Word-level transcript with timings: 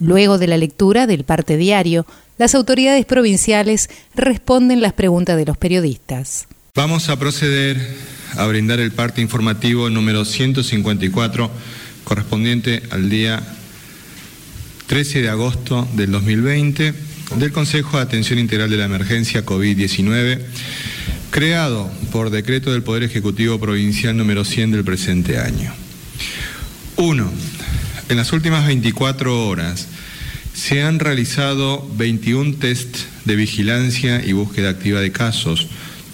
Luego 0.00 0.38
de 0.38 0.46
la 0.46 0.56
lectura 0.56 1.06
del 1.06 1.24
parte 1.24 1.56
diario, 1.58 2.06
las 2.38 2.54
autoridades 2.54 3.04
provinciales 3.04 3.90
responden 4.14 4.80
las 4.80 4.94
preguntas 4.94 5.36
de 5.36 5.44
los 5.44 5.58
periodistas. 5.58 6.48
Vamos 6.74 7.10
a 7.10 7.18
proceder 7.18 7.78
a 8.36 8.46
brindar 8.46 8.80
el 8.80 8.92
parte 8.92 9.20
informativo 9.20 9.90
número 9.90 10.24
154 10.24 11.50
correspondiente 12.04 12.82
al 12.90 13.10
día 13.10 13.42
13 14.86 15.22
de 15.22 15.28
agosto 15.28 15.86
del 15.94 16.10
2020 16.10 16.94
del 17.36 17.52
Consejo 17.52 17.98
de 17.98 18.02
Atención 18.02 18.38
Integral 18.38 18.70
de 18.70 18.76
la 18.76 18.86
Emergencia 18.86 19.44
COVID-19, 19.44 20.40
creado 21.30 21.90
por 22.10 22.30
decreto 22.30 22.72
del 22.72 22.82
Poder 22.82 23.04
Ejecutivo 23.04 23.60
Provincial 23.60 24.16
número 24.16 24.44
100 24.44 24.72
del 24.72 24.84
presente 24.84 25.38
año. 25.38 25.72
1. 26.96 27.30
En 28.10 28.16
las 28.16 28.32
últimas 28.32 28.66
24 28.66 29.46
horas 29.46 29.86
se 30.52 30.82
han 30.82 30.98
realizado 30.98 31.88
21 31.96 32.56
test 32.56 32.96
de 33.24 33.36
vigilancia 33.36 34.20
y 34.26 34.32
búsqueda 34.32 34.70
activa 34.70 34.98
de 34.98 35.12
casos, 35.12 35.68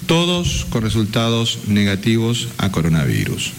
todos 0.05 0.67
con 0.69 0.83
resultados 0.83 1.61
negativos 1.69 2.49
a 2.59 2.71
coronavirus. 2.71 3.53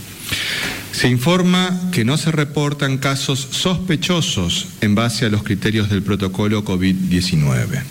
Se 0.92 1.10
informa 1.10 1.90
que 1.92 2.06
no 2.06 2.16
se 2.16 2.32
reportan 2.32 3.00
casos 3.00 3.48
sospechosos 3.50 4.68
en 4.82 4.94
base 4.94 5.26
a 5.26 5.30
los 5.30 5.42
criterios 5.42 5.90
del 5.90 6.04
protocolo 6.04 6.64
COVID-19. 6.64 7.82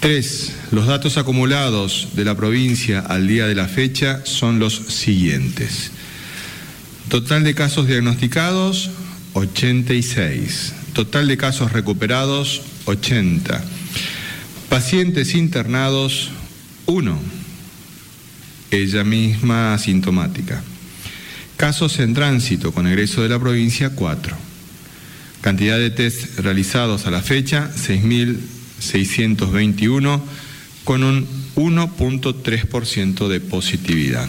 3. 0.00 0.52
Los 0.72 0.88
datos 0.88 1.16
acumulados 1.16 2.08
de 2.14 2.24
la 2.24 2.36
provincia 2.36 2.98
al 2.98 3.28
día 3.28 3.46
de 3.46 3.54
la 3.54 3.68
fecha 3.68 4.20
son 4.24 4.58
los 4.58 4.74
siguientes. 4.74 5.92
Total 7.08 7.44
de 7.44 7.54
casos 7.54 7.86
diagnosticados, 7.86 8.90
86. 9.38 10.74
Total 10.92 11.26
de 11.28 11.36
casos 11.36 11.72
recuperados, 11.72 12.62
80. 12.86 13.62
Pacientes 14.68 15.34
internados, 15.34 16.30
1. 16.86 17.18
Ella 18.70 19.02
misma 19.04 19.74
asintomática. 19.74 20.62
Casos 21.56 21.98
en 22.00 22.14
tránsito 22.14 22.72
con 22.72 22.86
egreso 22.86 23.22
de 23.22 23.28
la 23.28 23.38
provincia, 23.38 23.90
4. 23.90 24.36
Cantidad 25.40 25.78
de 25.78 25.90
test 25.90 26.40
realizados 26.40 27.06
a 27.06 27.10
la 27.10 27.22
fecha, 27.22 27.70
6.621, 27.74 30.20
con 30.84 31.02
un 31.04 31.26
1.3% 31.54 33.28
de 33.28 33.40
positividad. 33.40 34.28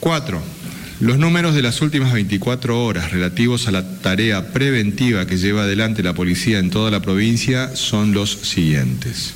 4. 0.00 0.55
Los 0.98 1.18
números 1.18 1.54
de 1.54 1.60
las 1.60 1.82
últimas 1.82 2.14
24 2.14 2.82
horas 2.82 3.10
relativos 3.10 3.68
a 3.68 3.70
la 3.70 4.00
tarea 4.00 4.54
preventiva 4.54 5.26
que 5.26 5.36
lleva 5.36 5.64
adelante 5.64 6.02
la 6.02 6.14
policía 6.14 6.58
en 6.58 6.70
toda 6.70 6.90
la 6.90 7.02
provincia 7.02 7.76
son 7.76 8.14
los 8.14 8.30
siguientes. 8.30 9.34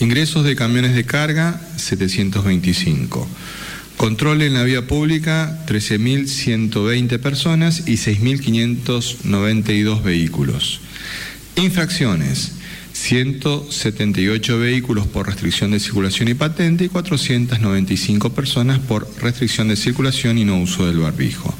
Ingresos 0.00 0.44
de 0.44 0.56
camiones 0.56 0.96
de 0.96 1.06
carga, 1.06 1.60
725. 1.76 3.28
Control 3.96 4.42
en 4.42 4.54
la 4.54 4.64
vía 4.64 4.88
pública, 4.88 5.64
13.120 5.68 7.20
personas 7.20 7.84
y 7.86 7.92
6.592 7.92 10.02
vehículos. 10.02 10.80
Infracciones, 11.54 12.55
178 13.06 14.58
vehículos 14.58 15.06
por 15.06 15.28
restricción 15.28 15.70
de 15.70 15.78
circulación 15.78 16.26
y 16.26 16.34
patente 16.34 16.86
y 16.86 16.88
495 16.88 18.32
personas 18.32 18.80
por 18.80 19.08
restricción 19.22 19.68
de 19.68 19.76
circulación 19.76 20.38
y 20.38 20.44
no 20.44 20.60
uso 20.60 20.86
del 20.88 20.98
barbijo. 20.98 21.54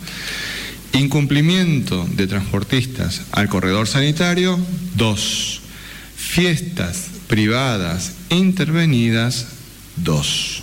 Incumplimiento 0.92 2.04
de 2.16 2.26
transportistas 2.26 3.22
al 3.30 3.48
corredor 3.48 3.86
sanitario, 3.86 4.58
2. 4.96 5.60
Fiestas 6.16 7.10
privadas 7.28 8.14
intervenidas, 8.30 9.46
2. 9.98 10.62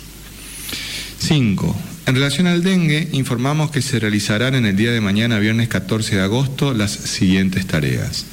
5. 1.18 1.76
En 2.04 2.14
relación 2.14 2.46
al 2.46 2.62
dengue, 2.62 3.08
informamos 3.12 3.70
que 3.70 3.80
se 3.80 3.98
realizarán 3.98 4.54
en 4.54 4.66
el 4.66 4.76
día 4.76 4.92
de 4.92 5.00
mañana, 5.00 5.38
viernes 5.38 5.68
14 5.68 6.16
de 6.16 6.22
agosto, 6.22 6.74
las 6.74 6.90
siguientes 6.92 7.66
tareas. 7.66 8.26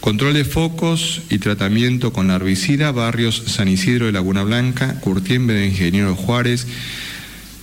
Control 0.00 0.34
de 0.34 0.44
focos 0.44 1.22
y 1.30 1.38
tratamiento 1.38 2.12
con 2.12 2.28
la 2.28 2.36
herbicida, 2.36 2.92
barrios 2.92 3.42
San 3.46 3.68
Isidro 3.68 4.06
de 4.06 4.12
Laguna 4.12 4.44
Blanca, 4.44 5.00
Curtiembre 5.00 5.56
de 5.56 5.66
Ingeniero 5.66 6.14
Juárez, 6.14 6.66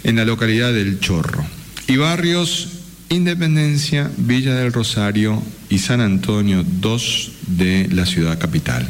en 0.03 0.17
la 0.17 0.25
localidad 0.25 0.73
del 0.73 0.99
Chorro. 0.99 1.45
Y 1.87 1.97
barrios 1.97 2.69
Independencia, 3.09 4.09
Villa 4.17 4.55
del 4.55 4.73
Rosario 4.73 5.41
y 5.69 5.77
San 5.77 6.01
Antonio 6.01 6.65
2 6.81 7.31
de 7.47 7.87
la 7.91 8.05
ciudad 8.05 8.39
capital. 8.39 8.87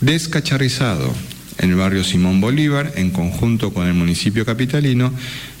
Descacharrizado 0.00 1.12
en 1.58 1.70
el 1.70 1.76
barrio 1.76 2.04
Simón 2.04 2.40
Bolívar, 2.40 2.92
en 2.96 3.10
conjunto 3.10 3.74
con 3.74 3.86
el 3.86 3.94
municipio 3.94 4.46
capitalino, 4.46 5.12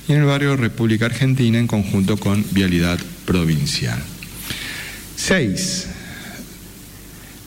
y 0.08 0.12
en 0.12 0.20
el 0.20 0.24
barrio 0.24 0.56
República 0.56 1.06
Argentina, 1.06 1.58
en 1.58 1.66
conjunto 1.66 2.16
con 2.16 2.44
Vialidad 2.52 2.98
Provincial. 3.26 3.98
6 5.16 5.88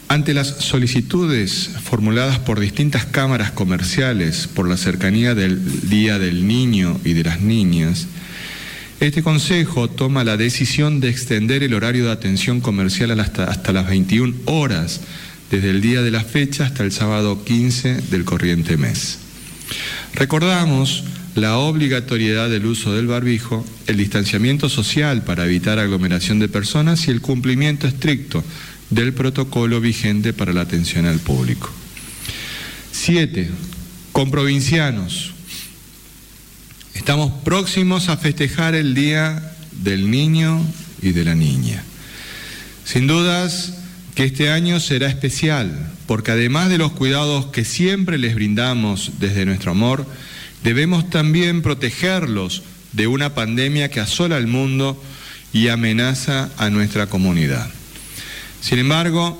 ante 0.07 0.33
las 0.33 0.47
solicitudes 0.47 1.71
formuladas 1.83 2.39
por 2.39 2.59
distintas 2.59 3.05
cámaras 3.05 3.51
comerciales 3.51 4.47
por 4.47 4.67
la 4.67 4.77
cercanía 4.77 5.35
del 5.35 5.89
Día 5.89 6.19
del 6.19 6.47
Niño 6.47 6.99
y 7.03 7.13
de 7.13 7.23
las 7.23 7.41
Niñas, 7.41 8.07
este 8.99 9.21
Consejo 9.21 9.89
toma 9.89 10.23
la 10.23 10.37
decisión 10.37 10.99
de 11.01 11.09
extender 11.09 11.61
el 11.63 11.73
horario 11.73 12.05
de 12.05 12.11
atención 12.11 12.61
comercial 12.61 13.19
hasta, 13.19 13.73
las 13.73 13.87
21 13.87 14.33
horas, 14.45 15.01
desde 15.51 15.71
el 15.71 15.81
día 15.81 16.01
de 16.01 16.11
la 16.11 16.23
fecha 16.23 16.65
hasta 16.65 16.83
el 16.83 16.91
sábado 16.93 17.43
15 17.43 17.95
del 18.09 18.23
corriente 18.23 18.77
mes. 18.77 19.19
Recordamos 20.13 21.03
la 21.35 21.57
obligatoriedad 21.57 22.49
del 22.49 22.65
uso 22.65 22.93
del 22.93 23.07
barbijo, 23.07 23.65
el 23.87 23.97
distanciamiento 23.97 24.69
social 24.69 25.23
para 25.23 25.45
evitar 25.45 25.79
aglomeración 25.79 26.39
de 26.39 26.47
personas 26.47 27.07
y 27.07 27.11
el 27.11 27.19
cumplimiento 27.19 27.87
estricto 27.87 28.43
del 28.93 29.13
protocolo 29.13 29.81
vigente 29.81 30.33
para 30.33 30.53
la 30.53 30.61
atención 30.61 31.05
al 31.05 31.19
público. 31.19 31.69
Siete, 32.91 33.49
con 34.11 34.29
provincianos. 34.29 35.31
Estamos 36.93 37.33
próximos 37.43 38.09
a 38.09 38.17
festejar 38.17 38.75
el 38.75 38.93
Día 38.93 39.55
del 39.71 40.11
Niño 40.11 40.61
y 41.01 41.11
de 41.11 41.25
la 41.25 41.33
Niña. 41.33 41.83
Sin 42.85 43.07
dudas 43.07 43.73
que 44.13 44.25
este 44.25 44.51
año 44.51 44.79
será 44.79 45.07
especial, 45.07 45.91
porque 46.05 46.31
además 46.31 46.69
de 46.69 46.77
los 46.77 46.91
cuidados 46.91 47.47
que 47.47 47.65
siempre 47.65 48.19
les 48.19 48.35
brindamos 48.35 49.13
desde 49.19 49.45
nuestro 49.45 49.71
amor, 49.71 50.05
debemos 50.63 51.09
también 51.09 51.63
protegerlos 51.63 52.61
de 52.91 53.07
una 53.07 53.33
pandemia 53.33 53.89
que 53.89 53.99
asola 53.99 54.37
al 54.37 54.45
mundo 54.45 55.01
y 55.51 55.69
amenaza 55.69 56.51
a 56.57 56.69
nuestra 56.69 57.07
comunidad. 57.07 57.69
Sin 58.63 58.79
embargo, 58.79 59.37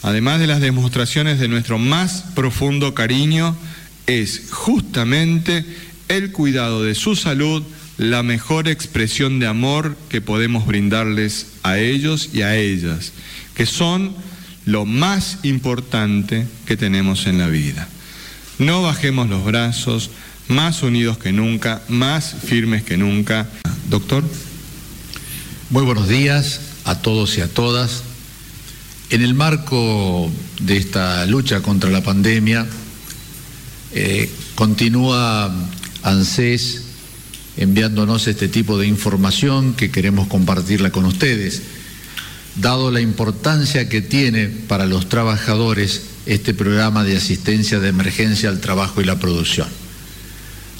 además 0.00 0.38
de 0.38 0.46
las 0.46 0.60
demostraciones 0.60 1.40
de 1.40 1.48
nuestro 1.48 1.76
más 1.76 2.26
profundo 2.36 2.94
cariño, 2.94 3.56
es 4.06 4.44
justamente 4.52 5.64
el 6.06 6.30
cuidado 6.30 6.84
de 6.84 6.94
su 6.94 7.16
salud 7.16 7.64
la 7.98 8.22
mejor 8.22 8.68
expresión 8.68 9.40
de 9.40 9.48
amor 9.48 9.96
que 10.08 10.20
podemos 10.20 10.66
brindarles 10.66 11.48
a 11.64 11.78
ellos 11.78 12.30
y 12.32 12.42
a 12.42 12.56
ellas, 12.56 13.12
que 13.56 13.66
son 13.66 14.14
lo 14.66 14.86
más 14.86 15.38
importante 15.42 16.46
que 16.64 16.76
tenemos 16.76 17.26
en 17.26 17.38
la 17.38 17.48
vida. 17.48 17.88
No 18.60 18.82
bajemos 18.82 19.28
los 19.28 19.44
brazos, 19.44 20.10
más 20.46 20.84
unidos 20.84 21.18
que 21.18 21.32
nunca, 21.32 21.82
más 21.88 22.36
firmes 22.44 22.84
que 22.84 22.96
nunca. 22.96 23.48
Doctor. 23.88 24.22
Muy 25.70 25.82
buenos 25.82 26.06
días 26.06 26.60
a 26.84 27.02
todos 27.02 27.36
y 27.36 27.40
a 27.40 27.48
todas. 27.48 28.04
En 29.10 29.22
el 29.22 29.34
marco 29.34 30.30
de 30.60 30.76
esta 30.76 31.26
lucha 31.26 31.62
contra 31.62 31.90
la 31.90 32.00
pandemia, 32.00 32.64
eh, 33.92 34.30
continúa 34.54 35.52
ANSES 36.04 36.82
enviándonos 37.56 38.28
este 38.28 38.46
tipo 38.46 38.78
de 38.78 38.86
información 38.86 39.74
que 39.74 39.90
queremos 39.90 40.28
compartirla 40.28 40.92
con 40.92 41.06
ustedes. 41.06 41.60
Dado 42.54 42.92
la 42.92 43.00
importancia 43.00 43.88
que 43.88 44.00
tiene 44.00 44.46
para 44.46 44.86
los 44.86 45.08
trabajadores 45.08 46.02
este 46.26 46.54
programa 46.54 47.02
de 47.02 47.16
asistencia 47.16 47.80
de 47.80 47.88
emergencia 47.88 48.48
al 48.48 48.60
trabajo 48.60 49.00
y 49.00 49.04
la 49.04 49.18
producción. 49.18 49.66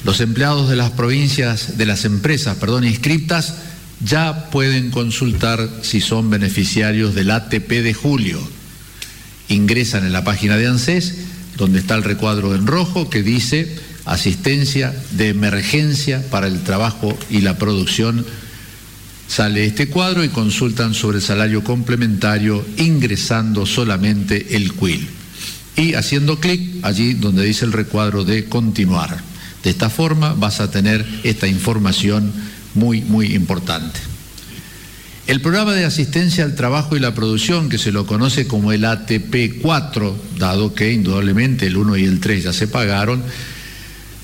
Los 0.05 0.21
empleados 0.21 0.69
de 0.69 0.77
las 0.77 0.91
provincias, 0.91 1.77
de 1.77 1.85
las 1.85 2.05
empresas, 2.05 2.55
perdón, 2.55 2.85
inscriptas, 2.85 3.55
ya 4.03 4.49
pueden 4.49 4.91
consultar 4.91 5.69
si 5.83 6.01
son 6.01 6.29
beneficiarios 6.29 7.13
del 7.13 7.31
ATP 7.31 7.69
de 7.69 7.93
julio. 7.93 8.39
Ingresan 9.49 10.05
en 10.05 10.13
la 10.13 10.23
página 10.23 10.57
de 10.57 10.67
ANSES, 10.67 11.15
donde 11.57 11.79
está 11.79 11.95
el 11.95 12.03
recuadro 12.03 12.55
en 12.55 12.67
rojo 12.67 13.09
que 13.09 13.23
dice 13.23 13.77
asistencia 14.05 14.93
de 15.11 15.29
emergencia 15.29 16.23
para 16.29 16.47
el 16.47 16.61
trabajo 16.63 17.17
y 17.29 17.41
la 17.41 17.57
producción. 17.57 18.25
Sale 19.27 19.65
este 19.65 19.87
cuadro 19.87 20.23
y 20.23 20.29
consultan 20.29 20.93
sobre 20.93 21.17
el 21.17 21.23
salario 21.23 21.63
complementario 21.63 22.65
ingresando 22.77 23.65
solamente 23.65 24.55
el 24.55 24.73
QUIL 24.73 25.07
y 25.75 25.93
haciendo 25.93 26.39
clic 26.39 26.83
allí 26.83 27.13
donde 27.13 27.45
dice 27.45 27.65
el 27.65 27.71
recuadro 27.71 28.25
de 28.25 28.45
continuar. 28.45 29.21
De 29.63 29.69
esta 29.69 29.89
forma 29.89 30.33
vas 30.33 30.59
a 30.59 30.71
tener 30.71 31.05
esta 31.23 31.47
información 31.47 32.33
muy, 32.73 33.01
muy 33.01 33.33
importante. 33.33 33.99
El 35.27 35.39
programa 35.39 35.73
de 35.73 35.85
asistencia 35.85 36.43
al 36.43 36.55
trabajo 36.55 36.97
y 36.97 36.99
la 36.99 37.13
producción, 37.13 37.69
que 37.69 37.77
se 37.77 37.91
lo 37.91 38.05
conoce 38.05 38.47
como 38.47 38.71
el 38.71 38.83
ATP 38.83 39.61
4, 39.61 40.17
dado 40.37 40.73
que 40.73 40.91
indudablemente 40.91 41.67
el 41.67 41.77
1 41.77 41.97
y 41.97 42.05
el 42.05 42.19
3 42.19 42.43
ya 42.45 42.53
se 42.53 42.67
pagaron, 42.67 43.23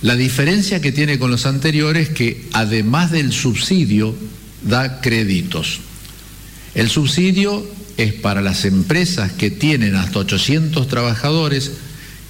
la 0.01 0.15
diferencia 0.15 0.81
que 0.81 0.91
tiene 0.91 1.17
con 1.17 1.31
los 1.31 1.45
anteriores 1.45 2.09
es 2.09 2.15
que 2.15 2.45
además 2.53 3.11
del 3.11 3.31
subsidio 3.31 4.15
da 4.63 5.01
créditos. 5.01 5.79
El 6.75 6.89
subsidio 6.89 7.65
es 7.97 8.13
para 8.13 8.41
las 8.41 8.65
empresas 8.65 9.31
que 9.31 9.49
tienen 9.49 9.95
hasta 9.95 10.19
800 10.19 10.87
trabajadores 10.87 11.71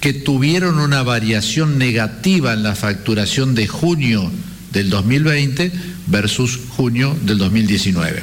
que 0.00 0.12
tuvieron 0.12 0.78
una 0.78 1.02
variación 1.02 1.78
negativa 1.78 2.52
en 2.52 2.62
la 2.62 2.74
facturación 2.74 3.54
de 3.54 3.66
junio 3.66 4.30
del 4.72 4.90
2020 4.90 5.72
versus 6.06 6.58
junio 6.70 7.16
del 7.24 7.38
2019. 7.38 8.22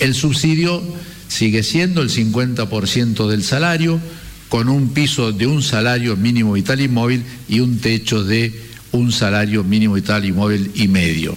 El 0.00 0.14
subsidio 0.14 0.82
sigue 1.28 1.62
siendo 1.62 2.02
el 2.02 2.10
50% 2.10 3.28
del 3.28 3.42
salario, 3.42 4.00
con 4.48 4.68
un 4.68 4.94
piso 4.94 5.32
de 5.32 5.46
un 5.46 5.62
salario 5.62 6.16
mínimo 6.16 6.52
vital 6.52 6.80
y 6.80 6.88
móvil 6.88 7.24
y 7.48 7.60
un 7.60 7.78
techo 7.78 8.22
de 8.22 8.52
un 8.92 9.10
salario 9.10 9.64
mínimo 9.64 9.94
vital 9.94 10.24
y 10.24 10.32
móvil 10.32 10.70
y 10.74 10.86
medio. 10.88 11.36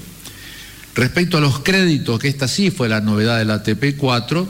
Respecto 0.94 1.38
a 1.38 1.42
los 1.42 1.60
créditos, 1.60 2.20
que 2.20 2.28
esta 2.28 2.48
sí 2.48 2.70
fue 2.70 2.90
la 2.90 3.02
novedad 3.02 3.38
del 3.38 3.52
ATP 3.52 3.98
4, 3.98 4.48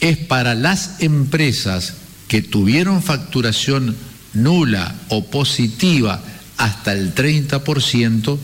es 0.00 0.16
para 0.16 0.54
las 0.54 1.00
empresas 1.00 1.94
que 2.26 2.42
tuvieron 2.42 3.02
facturación 3.02 3.96
nula 4.34 4.94
o 5.08 5.24
positiva 5.26 6.22
hasta 6.56 6.92
el 6.92 7.14
30%, 7.14 8.38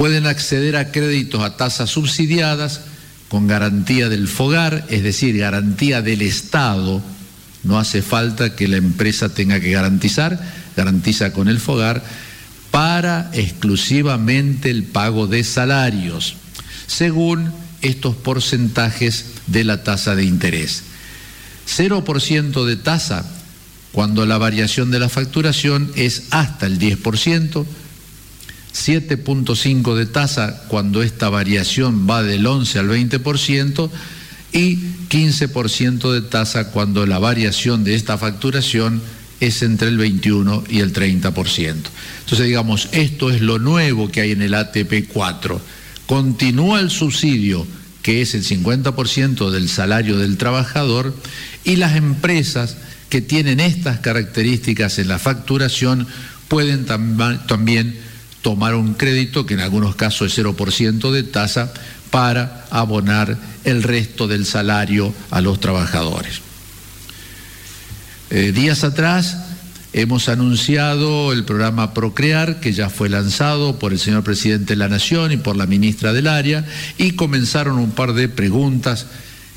pueden 0.00 0.24
acceder 0.24 0.76
a 0.76 0.92
créditos 0.92 1.42
a 1.42 1.58
tasas 1.58 1.90
subsidiadas 1.90 2.80
con 3.28 3.46
garantía 3.46 4.08
del 4.08 4.28
FOGAR, 4.28 4.86
es 4.88 5.02
decir, 5.02 5.36
garantía 5.36 6.00
del 6.00 6.22
Estado 6.22 7.02
no 7.64 7.78
hace 7.78 8.00
falta 8.00 8.56
que 8.56 8.66
la 8.66 8.78
empresa 8.78 9.28
tenga 9.28 9.60
que 9.60 9.72
garantizar, 9.72 10.40
garantiza 10.74 11.34
con 11.34 11.48
el 11.48 11.60
FOGAR 11.60 12.02
para 12.70 13.30
exclusivamente 13.34 14.70
el 14.70 14.84
pago 14.84 15.26
de 15.26 15.44
salarios, 15.44 16.36
según 16.86 17.52
estos 17.82 18.16
porcentajes 18.16 19.26
de 19.48 19.64
la 19.64 19.84
tasa 19.84 20.14
de 20.14 20.24
interés. 20.24 20.82
0% 21.68 22.64
de 22.64 22.76
tasa 22.76 23.30
cuando 23.92 24.24
la 24.24 24.38
variación 24.38 24.90
de 24.90 24.98
la 24.98 25.10
facturación 25.10 25.92
es 25.94 26.22
hasta 26.30 26.64
el 26.64 26.78
10%, 26.78 27.66
7.5 28.72 29.94
de 29.94 30.06
tasa 30.06 30.62
cuando 30.68 31.02
esta 31.02 31.28
variación 31.28 32.08
va 32.08 32.22
del 32.22 32.46
11 32.46 32.78
al 32.78 32.88
20%, 32.88 33.90
y 34.52 34.76
15% 35.08 36.12
de 36.12 36.22
tasa 36.22 36.70
cuando 36.70 37.06
la 37.06 37.18
variación 37.18 37.84
de 37.84 37.94
esta 37.94 38.18
facturación 38.18 39.00
es 39.40 39.62
entre 39.62 39.88
el 39.88 39.96
21 39.96 40.64
y 40.68 40.80
el 40.80 40.92
30%. 40.92 41.32
Entonces, 42.20 42.46
digamos, 42.46 42.88
esto 42.92 43.30
es 43.30 43.40
lo 43.40 43.58
nuevo 43.58 44.10
que 44.10 44.20
hay 44.20 44.32
en 44.32 44.42
el 44.42 44.54
ATP 44.54 45.08
4. 45.12 45.60
Continúa 46.06 46.80
el 46.80 46.90
subsidio, 46.90 47.66
que 48.02 48.22
es 48.22 48.34
el 48.34 48.44
50% 48.44 49.50
del 49.50 49.68
salario 49.68 50.18
del 50.18 50.36
trabajador, 50.36 51.14
y 51.64 51.76
las 51.76 51.96
empresas 51.96 52.76
que 53.08 53.20
tienen 53.20 53.60
estas 53.60 54.00
características 54.00 54.98
en 54.98 55.08
la 55.08 55.18
facturación 55.18 56.06
pueden 56.48 56.84
también 56.84 57.98
tomar 58.42 58.74
un 58.74 58.94
crédito, 58.94 59.46
que 59.46 59.54
en 59.54 59.60
algunos 59.60 59.94
casos 59.94 60.32
es 60.32 60.44
0% 60.44 61.10
de 61.10 61.22
tasa, 61.22 61.72
para 62.10 62.66
abonar 62.70 63.38
el 63.64 63.82
resto 63.82 64.26
del 64.26 64.44
salario 64.44 65.14
a 65.30 65.40
los 65.40 65.60
trabajadores. 65.60 66.40
Eh, 68.30 68.52
días 68.52 68.84
atrás 68.84 69.38
hemos 69.92 70.28
anunciado 70.28 71.32
el 71.32 71.44
programa 71.44 71.94
Procrear, 71.94 72.60
que 72.60 72.72
ya 72.72 72.88
fue 72.90 73.08
lanzado 73.08 73.78
por 73.78 73.92
el 73.92 73.98
señor 73.98 74.22
presidente 74.22 74.74
de 74.74 74.76
la 74.76 74.88
Nación 74.88 75.32
y 75.32 75.36
por 75.36 75.56
la 75.56 75.66
ministra 75.66 76.12
del 76.12 76.28
área, 76.28 76.64
y 76.96 77.12
comenzaron 77.12 77.78
un 77.78 77.90
par 77.90 78.12
de 78.12 78.28
preguntas 78.28 79.06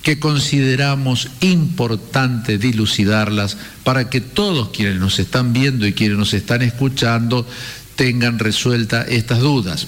que 0.01 0.19
consideramos 0.19 1.29
importante 1.39 2.57
dilucidarlas 2.57 3.57
para 3.83 4.09
que 4.09 4.19
todos 4.21 4.69
quienes 4.69 4.99
nos 4.99 5.17
están 5.17 5.53
viendo 5.53 5.87
y 5.87 5.93
quienes 5.93 6.17
nos 6.17 6.33
están 6.33 6.61
escuchando 6.61 7.47
tengan 7.95 8.39
resueltas 8.39 9.07
estas 9.09 9.39
dudas. 9.39 9.87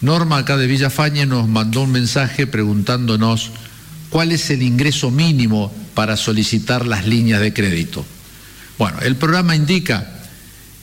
Norma 0.00 0.38
acá 0.38 0.56
de 0.56 0.66
Villafañe 0.66 1.26
nos 1.26 1.48
mandó 1.48 1.82
un 1.82 1.92
mensaje 1.92 2.46
preguntándonos 2.46 3.52
cuál 4.10 4.32
es 4.32 4.50
el 4.50 4.62
ingreso 4.62 5.10
mínimo 5.10 5.72
para 5.94 6.16
solicitar 6.16 6.86
las 6.86 7.06
líneas 7.06 7.40
de 7.40 7.52
crédito. 7.54 8.04
Bueno, 8.78 8.98
el 9.00 9.16
programa 9.16 9.56
indica 9.56 10.10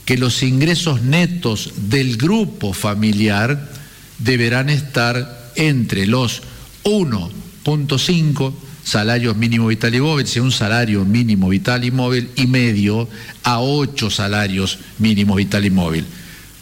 que 0.06 0.18
los 0.18 0.42
ingresos 0.44 1.02
netos 1.02 1.72
del 1.90 2.18
grupo 2.18 2.74
familiar 2.74 3.70
deberán 4.18 4.70
estar 4.70 5.52
entre 5.56 6.08
los 6.08 6.42
1.5 6.84 8.54
salarios 8.84 9.38
mínimo 9.38 9.68
vital 9.68 9.94
y 9.96 10.02
móvil, 10.02 10.28
si 10.28 10.40
un 10.40 10.52
salario 10.52 11.06
mínimo 11.06 11.48
vital 11.50 11.86
y 11.86 11.92
móvil, 11.92 12.30
y 12.36 12.48
medio 12.48 13.08
a 13.44 13.60
8 13.60 14.10
salarios 14.10 14.80
mínimo 15.00 15.36
vital 15.36 15.66
y 15.66 15.70
móvil. 15.70 16.06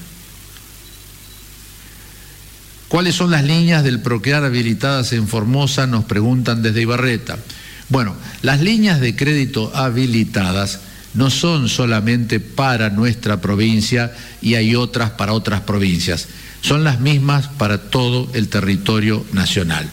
¿Cuáles 2.87 3.15
son 3.15 3.31
las 3.31 3.43
líneas 3.43 3.83
del 3.83 4.01
Procrear 4.01 4.45
habilitadas 4.45 5.11
en 5.11 5.27
Formosa? 5.27 5.87
Nos 5.87 6.05
preguntan 6.05 6.63
desde 6.63 6.81
Ibarreta. 6.81 7.37
Bueno, 7.89 8.15
las 8.41 8.61
líneas 8.61 8.99
de 8.99 9.15
crédito 9.15 9.75
habilitadas 9.75 10.79
no 11.13 11.29
son 11.29 11.69
solamente 11.69 12.39
para 12.39 12.89
nuestra 12.89 13.41
provincia 13.41 14.11
y 14.41 14.55
hay 14.55 14.75
otras 14.75 15.11
para 15.11 15.33
otras 15.33 15.61
provincias, 15.61 16.27
son 16.61 16.83
las 16.83 16.99
mismas 16.99 17.47
para 17.47 17.89
todo 17.89 18.29
el 18.33 18.49
territorio 18.49 19.25
nacional. 19.31 19.89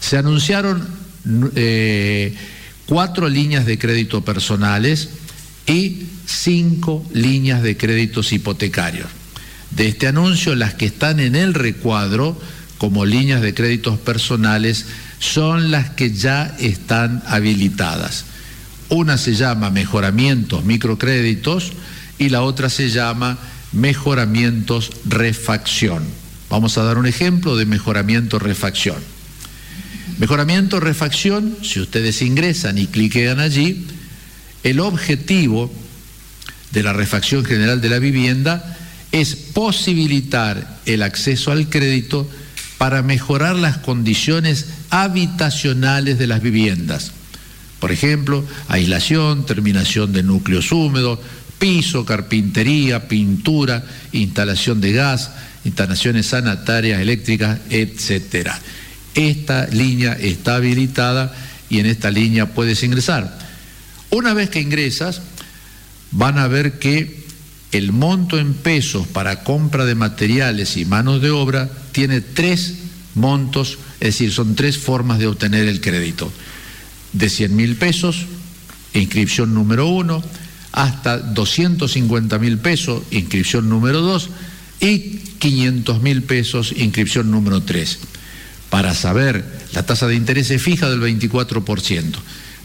Se 0.00 0.16
anunciaron 0.16 0.86
eh, 1.54 2.34
cuatro 2.86 3.28
líneas 3.28 3.66
de 3.66 3.78
crédito 3.78 4.24
personales 4.24 5.10
y 5.66 6.06
cinco 6.26 7.04
líneas 7.12 7.62
de 7.62 7.76
créditos 7.76 8.32
hipotecarios. 8.32 9.08
De 9.70 9.88
este 9.88 10.06
anuncio, 10.06 10.54
las 10.54 10.74
que 10.74 10.86
están 10.86 11.20
en 11.20 11.34
el 11.34 11.54
recuadro 11.54 12.38
como 12.78 13.06
líneas 13.06 13.42
de 13.42 13.54
créditos 13.54 13.98
personales 13.98 14.86
son 15.22 15.70
las 15.70 15.90
que 15.90 16.10
ya 16.10 16.52
están 16.58 17.22
habilitadas. 17.26 18.24
Una 18.88 19.16
se 19.16 19.36
llama 19.36 19.70
mejoramientos 19.70 20.64
microcréditos 20.64 21.72
y 22.18 22.28
la 22.28 22.42
otra 22.42 22.68
se 22.68 22.90
llama 22.90 23.38
mejoramientos 23.70 24.90
refacción. 25.04 26.02
Vamos 26.50 26.76
a 26.76 26.82
dar 26.82 26.98
un 26.98 27.06
ejemplo 27.06 27.56
de 27.56 27.66
mejoramiento 27.66 28.40
refacción. 28.40 28.96
Mejoramiento, 30.18 30.80
refacción, 30.80 31.56
si 31.62 31.78
ustedes 31.78 32.20
ingresan 32.20 32.76
y 32.76 32.88
cliquean 32.88 33.38
allí, 33.38 33.86
el 34.64 34.80
objetivo 34.80 35.72
de 36.72 36.82
la 36.82 36.92
refacción 36.92 37.44
general 37.44 37.80
de 37.80 37.90
la 37.90 38.00
vivienda 38.00 38.76
es 39.12 39.36
posibilitar 39.36 40.80
el 40.84 41.04
acceso 41.04 41.52
al 41.52 41.70
crédito 41.70 42.28
para 42.82 43.00
mejorar 43.00 43.54
las 43.54 43.78
condiciones 43.78 44.66
habitacionales 44.90 46.18
de 46.18 46.26
las 46.26 46.42
viviendas. 46.42 47.12
Por 47.78 47.92
ejemplo, 47.92 48.44
aislación, 48.66 49.46
terminación 49.46 50.12
de 50.12 50.24
núcleos 50.24 50.72
húmedos, 50.72 51.20
piso, 51.60 52.04
carpintería, 52.04 53.06
pintura, 53.06 53.84
instalación 54.10 54.80
de 54.80 54.94
gas, 54.94 55.30
instalaciones 55.64 56.26
sanitarias, 56.26 57.00
eléctricas, 57.00 57.60
etcétera. 57.70 58.58
Esta 59.14 59.68
línea 59.68 60.14
está 60.14 60.56
habilitada 60.56 61.32
y 61.70 61.78
en 61.78 61.86
esta 61.86 62.10
línea 62.10 62.46
puedes 62.46 62.82
ingresar. 62.82 63.38
Una 64.10 64.34
vez 64.34 64.50
que 64.50 64.60
ingresas, 64.60 65.22
van 66.10 66.36
a 66.36 66.48
ver 66.48 66.80
que 66.80 67.21
el 67.72 67.92
monto 67.92 68.38
en 68.38 68.52
pesos 68.52 69.06
para 69.06 69.42
compra 69.42 69.86
de 69.86 69.94
materiales 69.94 70.76
y 70.76 70.84
manos 70.84 71.22
de 71.22 71.30
obra 71.30 71.70
tiene 71.92 72.20
tres 72.20 72.74
montos, 73.14 73.78
es 73.98 74.08
decir, 74.08 74.32
son 74.32 74.54
tres 74.54 74.78
formas 74.78 75.18
de 75.18 75.26
obtener 75.26 75.66
el 75.66 75.80
crédito. 75.80 76.30
De 77.14 77.28
100 77.28 77.56
mil 77.56 77.76
pesos, 77.76 78.26
inscripción 78.92 79.54
número 79.54 79.88
uno, 79.88 80.22
hasta 80.72 81.18
250 81.18 82.38
mil 82.38 82.58
pesos, 82.58 83.02
inscripción 83.10 83.68
número 83.68 84.00
dos, 84.02 84.30
y 84.80 85.20
500 85.38 86.02
mil 86.02 86.22
pesos, 86.22 86.74
inscripción 86.76 87.30
número 87.30 87.62
tres. 87.62 88.00
Para 88.68 88.94
saber, 88.94 89.44
la 89.72 89.84
tasa 89.84 90.06
de 90.08 90.14
interés 90.14 90.50
es 90.50 90.62
fija 90.62 90.90
del 90.90 91.00
24%. 91.00 92.14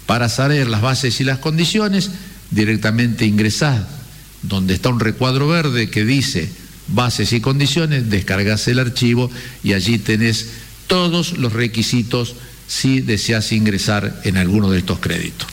Para 0.05 0.29
saber 0.29 0.67
las 0.67 0.81
bases 0.81 1.19
y 1.19 1.23
las 1.23 1.39
condiciones, 1.39 2.11
directamente 2.51 3.25
ingresás 3.25 3.96
donde 4.41 4.73
está 4.73 4.89
un 4.89 4.99
recuadro 4.99 5.47
verde 5.47 5.89
que 5.89 6.05
dice 6.05 6.49
bases 6.87 7.33
y 7.33 7.41
condiciones, 7.41 8.09
descargas 8.09 8.67
el 8.67 8.79
archivo 8.79 9.29
y 9.63 9.73
allí 9.73 9.97
tenés 9.97 10.49
todos 10.87 11.37
los 11.37 11.53
requisitos 11.53 12.35
si 12.67 13.01
deseas 13.01 13.51
ingresar 13.51 14.21
en 14.23 14.37
alguno 14.37 14.69
de 14.71 14.79
estos 14.79 14.99
créditos. 14.99 15.47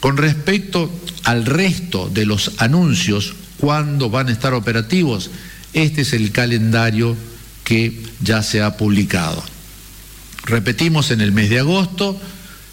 Con 0.00 0.16
respecto 0.16 0.90
al 1.24 1.44
resto 1.44 2.08
de 2.08 2.24
los 2.24 2.52
anuncios, 2.58 3.34
¿cuándo 3.58 4.10
van 4.10 4.28
a 4.28 4.32
estar 4.32 4.54
operativos? 4.54 5.30
Este 5.72 6.02
es 6.02 6.12
el 6.12 6.30
calendario 6.30 7.16
que 7.64 8.02
ya 8.20 8.42
se 8.42 8.62
ha 8.62 8.76
publicado. 8.76 9.42
Repetimos, 10.44 11.10
en 11.10 11.20
el 11.20 11.32
mes 11.32 11.50
de 11.50 11.58
agosto 11.58 12.18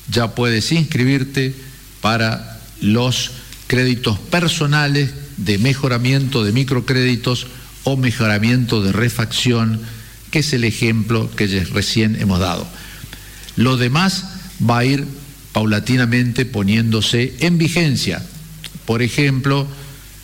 ya 0.09 0.35
puedes 0.35 0.71
inscribirte 0.71 1.53
para 1.99 2.61
los 2.79 3.31
créditos 3.67 4.19
personales 4.19 5.13
de 5.37 5.57
mejoramiento 5.57 6.43
de 6.43 6.51
microcréditos 6.51 7.47
o 7.83 7.97
mejoramiento 7.97 8.81
de 8.81 8.91
refacción, 8.91 9.81
que 10.31 10.39
es 10.39 10.53
el 10.53 10.63
ejemplo 10.63 11.29
que 11.35 11.47
recién 11.65 12.15
hemos 12.19 12.39
dado. 12.39 12.67
Lo 13.55 13.77
demás 13.77 14.25
va 14.61 14.79
a 14.79 14.85
ir 14.85 15.05
paulatinamente 15.53 16.45
poniéndose 16.45 17.35
en 17.39 17.57
vigencia. 17.57 18.25
Por 18.85 19.01
ejemplo, 19.01 19.67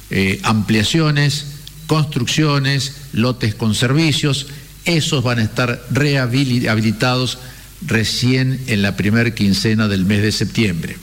eh, 0.10 0.40
ampliaciones, 0.44 1.46
construcciones, 1.88 2.96
lotes 3.14 3.56
con 3.56 3.76
servicios, 3.76 4.48
esos 4.86 5.24
van 5.24 5.40
a 5.40 5.44
estar 5.44 5.86
rehabilitados 5.92 7.38
recién 7.86 8.60
en 8.68 8.82
la 8.82 8.98
primera 8.98 9.34
quincena 9.34 9.88
del 9.88 10.06
mes 10.06 10.22
de 10.22 10.32
septiembre. 10.32 10.98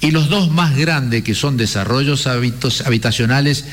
Y 0.00 0.10
los 0.10 0.28
dos 0.28 0.50
más 0.50 0.76
grandes, 0.76 1.22
que 1.22 1.34
son 1.34 1.56
desarrollos 1.56 2.26
habitacionales 2.26 3.64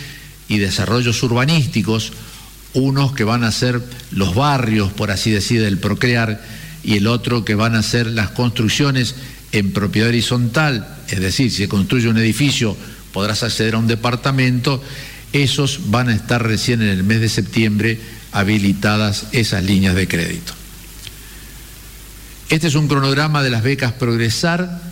y 0.48 0.60
desarrollos 0.60 1.22
urbanísticos, 1.24 2.14
unos 2.74 3.12
que 3.14 3.24
van 3.24 3.44
a 3.44 3.52
ser 3.52 3.82
los 4.12 4.34
barrios, 4.34 4.94
por 4.94 5.12
así 5.12 5.32
decir, 5.32 5.62
del 5.62 5.78
procrear, 5.78 6.42
y 6.84 6.96
el 6.98 7.08
otro 7.08 7.44
que 7.44 7.56
van 7.56 7.76
a 7.76 7.84
ser 7.84 8.08
las 8.08 8.30
construcciones 8.30 9.16
en 9.52 9.74
propiedad 9.74 10.10
horizontal, 10.10 10.98
es 11.10 11.20
decir, 11.20 11.52
si 11.52 11.58
se 11.58 11.68
construye 11.68 12.08
un 12.08 12.18
edificio 12.18 12.78
podrás 13.12 13.44
acceder 13.44 13.76
a 13.76 13.78
un 13.78 13.88
departamento, 13.88 14.82
esos 15.34 15.92
van 15.92 16.10
a 16.10 16.16
estar 16.16 16.46
recién 16.46 16.82
en 16.82 16.90
el 16.90 17.04
mes 17.04 17.22
de 17.22 17.30
septiembre 17.30 18.00
habilitadas 18.32 19.28
esas 19.32 19.64
líneas 19.64 19.96
de 19.96 20.08
crédito. 20.08 20.54
Este 22.50 22.68
es 22.68 22.76
un 22.76 22.88
cronograma 22.88 23.44
de 23.44 23.50
las 23.50 23.64
becas 23.64 23.94
Progresar, 23.94 24.91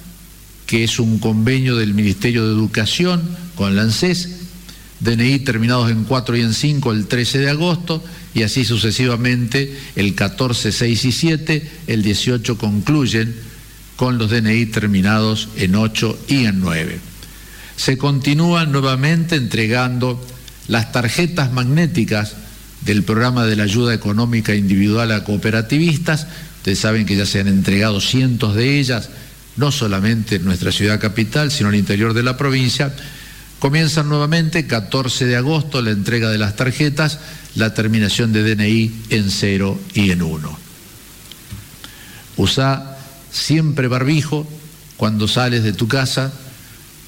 que 0.70 0.84
es 0.84 1.00
un 1.00 1.18
convenio 1.18 1.76
del 1.78 1.96
Ministerio 1.96 2.46
de 2.46 2.54
Educación 2.54 3.24
con 3.56 3.76
la 3.76 3.82
ANSES, 3.82 4.30
DNI 5.00 5.40
terminados 5.40 5.90
en 5.90 6.04
4 6.04 6.38
y 6.38 6.42
en 6.42 6.54
5 6.54 6.92
el 6.92 7.08
13 7.08 7.40
de 7.40 7.50
agosto, 7.50 8.04
y 8.36 8.44
así 8.44 8.64
sucesivamente 8.64 9.76
el 9.96 10.14
14, 10.14 10.72
6 10.72 11.06
y 11.06 11.12
7, 11.12 11.72
el 11.88 12.04
18 12.04 12.60
concluyen 12.60 13.36
con 13.96 14.20
los 14.20 14.30
DNI 14.30 14.68
terminados 14.68 15.50
en 15.56 15.74
8 15.74 16.26
y 16.28 16.46
en 16.46 16.60
9. 16.60 17.00
Se 17.76 17.98
continúan 17.98 18.72
nuevamente 18.72 19.38
entregando 19.38 20.24
las 20.68 20.92
tarjetas 20.92 21.52
magnéticas 21.52 22.36
del 22.86 23.02
programa 23.02 23.48
de 23.48 23.56
la 23.56 23.64
ayuda 23.64 23.96
económica 23.96 24.54
individual 24.54 25.14
a 25.14 25.24
cooperativistas. 25.24 26.28
Ustedes 26.58 26.78
saben 26.78 27.08
que 27.08 27.16
ya 27.16 27.26
se 27.26 27.40
han 27.40 27.48
entregado 27.48 28.00
cientos 28.00 28.54
de 28.54 28.80
ellas, 28.80 29.10
no 29.60 29.72
solamente 29.72 30.38
en 30.38 30.46
nuestra 30.46 30.72
ciudad 30.72 31.00
capital, 31.00 31.52
sino 31.52 31.70
en 31.70 31.76
el 31.76 31.82
interior 31.82 32.14
de 32.14 32.24
la 32.24 32.38
provincia. 32.38 32.96
Comienzan 33.60 34.08
nuevamente 34.08 34.66
14 34.66 35.26
de 35.26 35.36
agosto 35.36 35.82
la 35.82 35.92
entrega 35.92 36.30
de 36.30 36.38
las 36.38 36.56
tarjetas, 36.56 37.20
la 37.56 37.74
terminación 37.74 38.32
de 38.32 38.56
DNI 38.56 38.92
en 39.10 39.30
0 39.30 39.80
y 39.94 40.12
en 40.12 40.22
1. 40.22 40.58
Usa 42.38 42.98
siempre 43.32 43.90
barbijo 43.90 44.48
cuando 44.96 45.28
sales 45.28 45.64
de 45.64 45.74
tu 45.74 45.90
casa, 45.90 46.32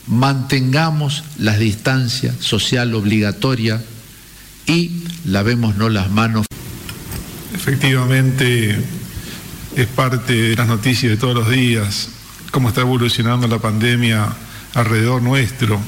mantengamos 0.07 1.23
la 1.39 1.57
distancia 1.57 2.33
social 2.39 2.93
obligatoria 2.95 3.81
y 4.65 5.03
lavémonos 5.25 5.91
las 5.91 6.11
manos. 6.11 6.45
Efectivamente, 7.53 8.77
es 9.75 9.87
parte 9.87 10.33
de 10.33 10.55
las 10.55 10.67
noticias 10.67 11.11
de 11.11 11.17
todos 11.17 11.35
los 11.35 11.49
días, 11.49 12.09
cómo 12.51 12.69
está 12.69 12.81
evolucionando 12.81 13.47
la 13.47 13.59
pandemia 13.59 14.27
alrededor 14.73 15.21
nuestro, 15.21 15.79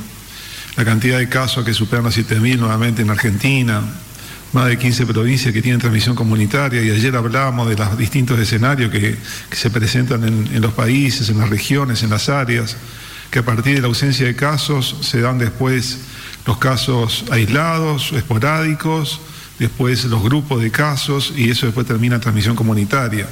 la 0.75 0.86
cantidad 0.86 1.20
de 1.20 1.29
casos 1.29 1.63
que 1.63 1.74
superan 1.74 2.05
los 2.05 2.17
7.000 2.17 2.58
nuevamente 2.58 3.01
en 3.01 3.10
Argentina, 3.10 3.82
más 4.53 4.67
de 4.67 4.77
15 4.77 5.05
provincias 5.08 5.53
que 5.53 5.62
tienen 5.62 5.79
transmisión 5.79 6.15
comunitaria 6.15 6.82
y 6.82 6.89
ayer 6.91 7.15
hablábamos 7.15 7.70
de 7.70 7.75
los 7.75 7.98
distintos 7.98 8.39
escenarios 8.39 8.91
que, 8.91 9.17
se 9.51 9.70
presentan 9.70 10.24
en, 10.24 10.62
los 10.62 10.74
países, 10.74 11.29
en 11.29 11.39
las 11.39 11.50
regiones, 11.50 12.03
en 12.03 12.10
las 12.10 12.29
áreas, 12.29 12.77
que 13.29 13.39
a 13.39 13.46
partir 13.46 13.75
de 13.75 13.82
la 13.82 13.88
ausencia 13.88 14.25
de 14.25 14.36
casos 14.36 14.96
se 15.01 15.22
dan 15.22 15.39
después 15.39 16.00
los 16.46 16.58
casos 16.58 17.25
aislados, 17.32 18.13
esporádicos, 18.13 19.22
después 19.60 20.05
los 20.05 20.22
grupos 20.22 20.62
de 20.62 20.72
casos 20.72 21.34
y 21.36 21.50
eso 21.50 21.65
después 21.65 21.88
termina 21.88 22.20
transmisión 22.20 22.55
comunitaria. 22.55 23.27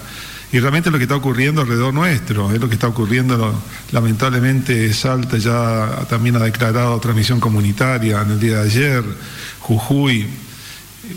Y 0.53 0.59
realmente 0.59 0.91
lo 0.91 0.97
que 0.97 1.03
está 1.03 1.15
ocurriendo 1.15 1.61
alrededor 1.61 1.93
nuestro, 1.93 2.51
es 2.51 2.59
lo 2.59 2.67
que 2.67 2.75
está 2.75 2.87
ocurriendo, 2.87 3.63
lamentablemente 3.91 4.93
Salta 4.93 5.37
ya 5.37 6.05
también 6.09 6.35
ha 6.35 6.39
declarado 6.39 6.99
transmisión 6.99 7.39
comunitaria 7.39 8.21
en 8.21 8.31
el 8.31 8.39
día 8.39 8.57
de 8.57 8.63
ayer, 8.63 9.03
Jujuy, 9.59 10.27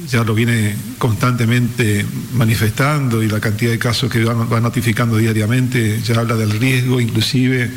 ya 0.08 0.24
lo 0.24 0.34
viene 0.34 0.76
constantemente 0.98 2.06
manifestando 2.32 3.22
y 3.22 3.28
la 3.28 3.40
cantidad 3.40 3.72
de 3.72 3.78
casos 3.78 4.10
que 4.10 4.24
va, 4.24 4.60
notificando 4.60 5.16
diariamente 5.16 6.00
ya 6.02 6.20
habla 6.20 6.36
del 6.36 6.50
riesgo, 6.52 7.00
inclusive 7.00 7.70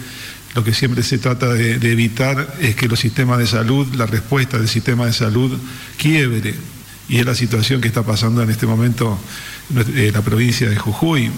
lo 0.56 0.64
que 0.64 0.74
siempre 0.74 1.04
se 1.04 1.18
trata 1.18 1.54
de, 1.54 1.74
evitar 1.92 2.56
es 2.60 2.76
que 2.76 2.88
los 2.88 3.00
sistemas 3.00 3.40
de 3.40 3.48
salud, 3.48 3.94
la 3.96 4.06
respuesta 4.06 4.58
del 4.58 4.68
sistema 4.68 5.06
de 5.06 5.14
salud 5.14 5.58
quiebre. 5.98 6.56
Y 7.10 7.20
es 7.20 7.26
la 7.26 7.36
situación 7.36 7.80
que 7.80 7.88
está 7.88 8.04
pasando 8.04 8.42
en 8.42 8.50
este 8.50 8.66
momento 8.66 9.18
en 9.18 9.57
la 9.70 10.22
provincia 10.22 10.70
de 10.70 10.78
Jujuy. 10.78 11.32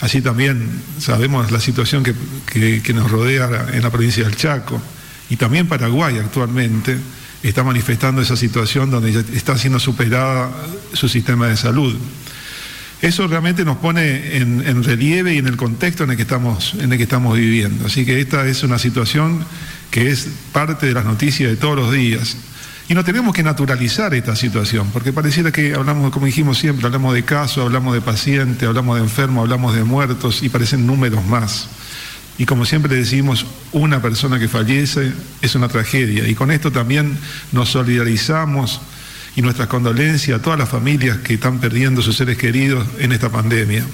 Así 0.00 0.20
también 0.20 0.68
sabemos 0.98 1.50
la 1.50 1.60
situación 1.60 2.02
que, 2.02 2.82
que 2.82 2.92
nos 2.92 3.10
rodea 3.10 3.68
en 3.72 3.82
la 3.82 3.90
provincia 3.90 4.24
del 4.24 4.36
Chaco 4.36 4.80
y 5.28 5.36
también 5.36 5.66
Paraguay 5.66 6.18
actualmente 6.18 6.96
está 7.42 7.64
manifestando 7.64 8.22
esa 8.22 8.36
situación 8.36 8.90
donde 8.90 9.24
está 9.34 9.56
siendo 9.58 9.78
superada 9.78 10.50
su 10.92 11.08
sistema 11.08 11.48
de 11.48 11.56
salud. 11.56 11.96
Eso 13.02 13.26
realmente 13.28 13.64
nos 13.64 13.76
pone 13.76 14.36
en, 14.36 14.82
relieve 14.82 15.34
y 15.34 15.38
en 15.38 15.46
el 15.46 15.56
contexto 15.56 16.04
en 16.04 16.10
el, 16.10 16.16
que 16.16 16.22
estamos, 16.22 16.74
en 16.74 16.92
el 16.92 16.96
que 16.96 17.04
estamos 17.04 17.36
viviendo. 17.36 17.86
Así 17.86 18.06
que 18.06 18.20
esta 18.20 18.46
es 18.46 18.62
una 18.62 18.78
situación 18.78 19.44
que 19.90 20.10
es 20.10 20.28
parte 20.52 20.86
de 20.86 20.94
las 20.94 21.04
noticias 21.04 21.50
de 21.50 21.56
todos 21.56 21.76
los 21.76 21.92
días. 21.92 22.36
Y 22.88 22.94
no 22.94 23.02
tenemos 23.02 23.34
que 23.34 23.42
naturalizar 23.42 24.14
esta 24.14 24.36
situación, 24.36 24.90
porque 24.92 25.12
pareciera 25.12 25.50
que 25.50 25.74
hablamos, 25.74 26.12
como 26.12 26.26
dijimos 26.26 26.58
siempre, 26.58 26.86
hablamos 26.86 27.14
de 27.14 27.24
casos, 27.24 27.64
hablamos 27.64 27.94
de 27.94 28.00
pacientes, 28.00 28.68
hablamos 28.68 28.96
de 28.96 29.02
enfermos, 29.02 29.42
hablamos 29.42 29.74
de 29.74 29.82
muertos 29.82 30.42
y 30.44 30.48
parecen 30.48 30.86
números 30.86 31.24
más. 31.26 31.68
Y 32.38 32.46
como 32.46 32.64
siempre 32.64 32.94
decimos, 32.94 33.44
una 33.72 34.00
persona 34.00 34.38
que 34.38 34.46
fallece 34.46 35.12
es 35.42 35.54
una 35.56 35.68
tragedia. 35.68 36.28
Y 36.28 36.34
con 36.36 36.52
esto 36.52 36.70
también 36.70 37.18
nos 37.50 37.70
solidarizamos 37.70 38.80
y 39.34 39.42
nuestras 39.42 39.66
condolencias 39.66 40.38
a 40.38 40.42
todas 40.42 40.58
las 40.58 40.68
familias 40.68 41.18
que 41.18 41.34
están 41.34 41.58
perdiendo 41.58 42.02
sus 42.02 42.16
seres 42.16 42.38
queridos 42.38 42.86
en 42.98 43.10
esta 43.10 43.30
pandemia. 43.30 43.84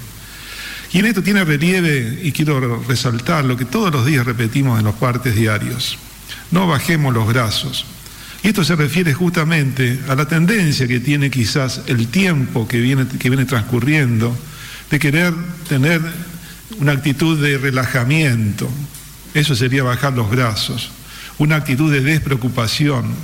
Y 0.92 0.98
en 0.98 1.06
esto 1.06 1.22
tiene 1.22 1.44
relieve, 1.44 2.20
y 2.22 2.32
quiero 2.32 2.82
resaltar 2.86 3.46
lo 3.46 3.56
que 3.56 3.64
todos 3.64 3.90
los 3.90 4.04
días 4.04 4.26
repetimos 4.26 4.78
en 4.78 4.84
los 4.84 4.94
partes 4.96 5.34
diarios. 5.34 5.96
no 6.50 6.66
bajemos 6.66 7.14
los 7.14 7.26
brazos. 7.26 7.86
Y 8.42 8.48
esto 8.48 8.64
se 8.64 8.74
refiere 8.74 9.14
justamente 9.14 10.00
a 10.08 10.14
la 10.14 10.26
tendencia 10.26 10.88
que 10.88 11.00
tiene 11.00 11.30
quizás 11.30 11.82
el 11.86 12.08
tiempo 12.08 12.66
que 12.66 12.80
viene, 12.80 13.06
que 13.06 13.30
viene 13.30 13.44
transcurriendo 13.44 14.36
de 14.90 14.98
querer 14.98 15.32
tener 15.68 16.00
una 16.78 16.92
actitud 16.92 17.40
de 17.40 17.56
relajamiento. 17.58 18.68
Eso 19.32 19.54
sería 19.54 19.84
bajar 19.84 20.12
los 20.14 20.28
brazos. 20.28 20.90
Una 21.38 21.56
actitud 21.56 21.92
de 21.92 22.00
despreocupación, 22.00 23.14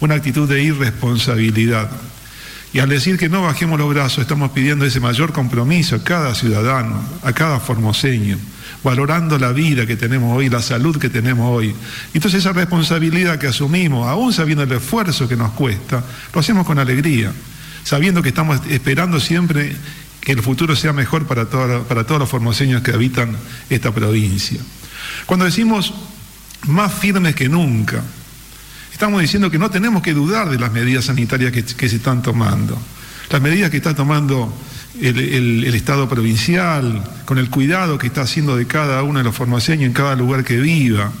una 0.00 0.16
actitud 0.16 0.48
de 0.48 0.62
irresponsabilidad. 0.62 1.90
Y 2.72 2.80
al 2.80 2.90
decir 2.90 3.16
que 3.16 3.30
no 3.30 3.42
bajemos 3.42 3.78
los 3.78 3.88
brazos, 3.88 4.18
estamos 4.18 4.50
pidiendo 4.50 4.84
ese 4.84 5.00
mayor 5.00 5.32
compromiso 5.32 5.96
a 5.96 6.04
cada 6.04 6.34
ciudadano, 6.34 7.02
a 7.22 7.32
cada 7.32 7.58
formoseño, 7.58 8.38
valorando 8.82 9.38
la 9.38 9.52
vida 9.52 9.86
que 9.86 9.96
tenemos 9.96 10.36
hoy, 10.36 10.48
la 10.48 10.62
salud 10.62 10.98
que 10.98 11.08
tenemos 11.08 11.50
hoy. 11.50 11.74
Entonces 12.14 12.40
esa 12.40 12.52
responsabilidad 12.52 13.38
que 13.38 13.48
asumimos, 13.48 14.08
aún 14.08 14.32
sabiendo 14.32 14.64
el 14.64 14.72
esfuerzo 14.72 15.28
que 15.28 15.36
nos 15.36 15.52
cuesta, 15.52 16.04
lo 16.32 16.40
hacemos 16.40 16.66
con 16.66 16.78
alegría, 16.78 17.32
sabiendo 17.84 18.22
que 18.22 18.30
estamos 18.30 18.60
esperando 18.68 19.20
siempre 19.20 19.74
que 20.20 20.32
el 20.32 20.42
futuro 20.42 20.76
sea 20.76 20.92
mejor 20.92 21.26
para, 21.26 21.48
para 21.48 22.04
todos 22.04 22.20
los 22.20 22.28
formoseños 22.28 22.82
que 22.82 22.92
habitan 22.92 23.36
esta 23.70 23.92
provincia. 23.92 24.60
Cuando 25.26 25.44
decimos 25.44 25.94
más 26.66 26.92
firmes 26.92 27.34
que 27.34 27.48
nunca, 27.48 28.02
Estamos 28.98 29.20
diciendo 29.20 29.48
que 29.48 29.60
no 29.60 29.70
tenemos 29.70 30.02
que 30.02 30.12
dudar 30.12 30.50
de 30.50 30.58
las 30.58 30.72
medidas 30.72 31.04
sanitarias 31.04 31.52
que, 31.52 31.62
se 31.62 31.96
están 31.96 32.20
tomando. 32.20 32.76
Las 33.30 33.42
medidas 33.42 33.70
que 33.70 33.76
está 33.76 33.94
tomando 33.94 34.52
el, 35.00 35.64
Estado 35.74 36.08
provincial, 36.08 37.02
con 37.24 37.38
el 37.38 37.50
cuidado 37.50 37.98
que 37.98 38.06
está 38.06 38.22
haciendo 38.22 38.56
de 38.56 38.66
cada 38.66 39.02
uno 39.02 39.18
de 39.18 39.24
los 39.24 39.34
formaseños 39.34 39.86
en 39.86 39.92
cada 39.92 40.16
lugar 40.16 40.44
que 40.44 40.56
viva. 40.56 41.12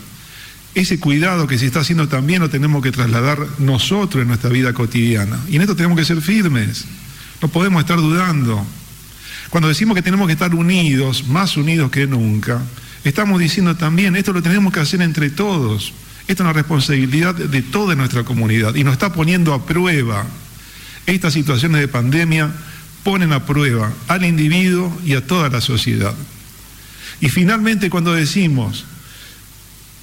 Ese 0.74 1.00
cuidado 1.00 1.46
que 1.46 1.58
se 1.58 1.66
está 1.66 1.80
haciendo 1.80 2.08
también 2.08 2.40
lo 2.40 2.50
tenemos 2.50 2.82
que 2.82 2.92
trasladar 2.92 3.38
nosotros 3.58 4.22
en 4.22 4.28
nuestra 4.28 4.50
vida 4.50 4.72
cotidiana. 4.72 5.38
Y 5.48 5.56
en 5.56 5.62
esto 5.62 5.76
tenemos 5.76 5.98
que 5.98 6.04
ser 6.04 6.20
firmes. 6.20 6.84
No 7.40 7.48
podemos 7.48 7.80
estar 7.80 7.98
dudando. 7.98 8.64
Cuando 9.50 9.68
decimos 9.68 9.94
que 9.94 10.02
tenemos 10.02 10.26
que 10.26 10.34
estar 10.34 10.54
unidos, 10.54 11.26
más 11.28 11.56
unidos 11.56 11.90
que 11.90 12.06
nunca, 12.06 12.60
estamos 13.04 13.40
diciendo 13.40 13.76
también, 13.76 14.16
esto 14.16 14.32
lo 14.32 14.42
tenemos 14.42 14.72
que 14.72 14.80
hacer 14.80 15.00
entre 15.02 15.30
todos. 15.30 15.92
Esta 16.26 16.32
es 16.32 16.40
una 16.40 16.52
responsabilidad 16.52 17.34
de 17.34 17.62
toda 17.62 17.94
nuestra 17.94 18.24
comunidad 18.24 18.74
y 18.74 18.84
nos 18.84 18.92
está 18.92 19.12
poniendo 19.12 19.54
a 19.54 19.64
prueba. 19.64 20.26
Estas 21.08 21.32
situaciones 21.32 21.80
de 21.80 21.88
pandemia 21.88 22.52
ponen 23.02 23.32
a 23.32 23.46
prueba 23.46 23.92
al 24.08 24.24
individuo 24.24 24.92
y 25.04 25.14
a 25.14 25.26
toda 25.26 25.48
la 25.48 25.60
sociedad. 25.60 26.14
Y 27.20 27.30
finalmente 27.30 27.88
cuando 27.88 28.12
decimos, 28.12 28.84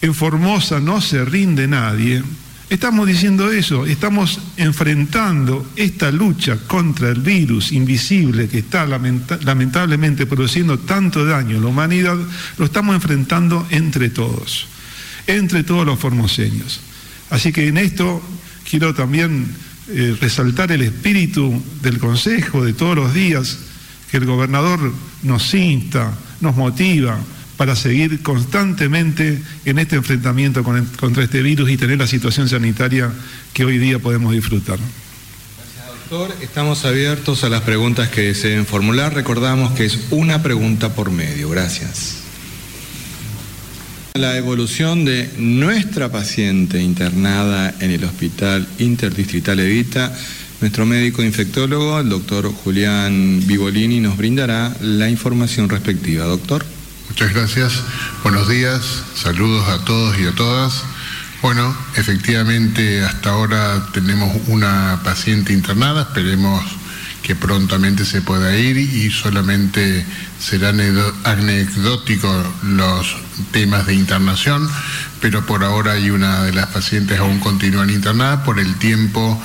en 0.02 0.14
Formosa 0.14 0.80
no 0.80 1.02
se 1.02 1.24
rinde 1.24 1.68
nadie, 1.68 2.24
estamos 2.70 3.08
diciendo 3.08 3.52
eso, 3.52 3.86
estamos 3.86 4.40
enfrentando 4.58 5.72
esta 5.76 6.12
lucha 6.12 6.58
contra 6.68 7.10
el 7.10 7.22
virus 7.22 7.72
invisible 7.72 8.50
que 8.50 8.60
está 8.60 8.86
lamentablemente 8.86 10.26
produciendo 10.26 10.80
tanto 10.80 11.24
daño 11.24 11.60
a 11.60 11.62
la 11.62 11.68
humanidad, 11.68 12.18
lo 12.58 12.66
estamos 12.66 12.96
enfrentando 12.96 13.68
entre 13.70 14.10
todos 14.10 14.68
entre 15.28 15.64
todos 15.64 15.86
los 15.86 16.00
formoseños. 16.00 16.80
Así 17.30 17.52
que 17.52 17.68
en 17.68 17.78
esto 17.78 18.22
quiero 18.70 18.94
también 18.94 19.48
eh, 19.88 20.18
resaltar 20.20 20.72
el 20.72 20.82
espíritu 20.82 21.62
del 21.82 22.00
Consejo 22.00 22.64
de 22.64 22.74
todos 22.74 22.96
los 22.96 23.14
días, 23.14 23.60
que 24.10 24.18
el 24.18 24.26
gobernador 24.26 24.94
nos 25.24 25.54
insta, 25.54 26.14
nos 26.42 26.56
motiva 26.56 27.20
para 27.58 27.76
seguir 27.76 28.22
constantemente 28.22 29.42
en 29.64 29.80
este 29.80 29.96
enfrentamiento 29.96 30.64
contra 30.64 31.24
este 31.24 31.42
virus 31.42 31.70
y 31.70 31.78
tener 31.78 32.00
la 32.00 32.08
situación 32.08 32.50
sanitaria 32.50 33.12
que 33.54 33.64
hoy 33.64 33.78
día 33.78 34.00
podemos 34.00 34.34
disfrutar. 34.34 34.78
Gracias, 34.78 36.10
doctor. 36.10 36.36
Estamos 36.42 36.84
abiertos 36.84 37.44
a 37.44 37.50
las 37.50 37.62
preguntas 37.62 38.10
que 38.10 38.22
deseen 38.22 38.66
formular. 38.66 39.14
Recordamos 39.14 39.74
que 39.74 39.86
es 39.86 40.08
una 40.12 40.44
pregunta 40.44 40.94
por 40.96 41.12
medio. 41.12 41.50
Gracias. 41.50 42.25
La 44.16 44.38
evolución 44.38 45.04
de 45.04 45.30
nuestra 45.38 46.10
paciente 46.10 46.82
internada 46.82 47.76
en 47.82 47.92
el 47.92 48.06
Hospital 48.06 48.66
Interdistrital 48.80 49.60
Evita, 49.60 50.10
nuestro 50.62 50.86
médico 50.86 51.22
infectólogo, 51.22 52.00
el 52.00 52.08
doctor 52.08 52.50
Julián 52.50 53.42
Vivolini, 53.46 54.00
nos 54.00 54.16
brindará 54.16 54.74
la 54.80 55.10
información 55.10 55.68
respectiva. 55.68 56.24
Doctor. 56.28 56.66
Muchas 57.10 57.34
gracias. 57.34 57.84
Buenos 58.24 58.48
días. 58.48 59.04
Saludos 59.16 59.68
a 59.68 59.84
todos 59.84 60.18
y 60.18 60.24
a 60.24 60.32
todas. 60.32 60.82
Bueno, 61.42 61.76
efectivamente 61.98 63.04
hasta 63.04 63.32
ahora 63.32 63.86
tenemos 63.92 64.34
una 64.48 65.02
paciente 65.04 65.52
internada. 65.52 66.04
Esperemos 66.04 66.64
que 67.26 67.36
prontamente 67.36 68.06
se 68.06 68.22
pueda 68.22 68.56
ir 68.56 68.78
y 68.78 69.10
solamente 69.10 70.06
serán 70.40 70.80
anecdóticos 71.24 72.46
los 72.62 73.16
temas 73.52 73.88
de 73.88 73.96
internación, 73.96 74.70
pero 75.22 75.44
por 75.44 75.64
ahora 75.64 75.94
hay 75.94 76.12
una 76.12 76.44
de 76.44 76.54
las 76.54 76.68
pacientes 76.68 77.18
aún 77.18 77.40
continúan 77.40 77.90
internada 77.90 78.44
por 78.44 78.60
el 78.60 78.76
tiempo 78.76 79.42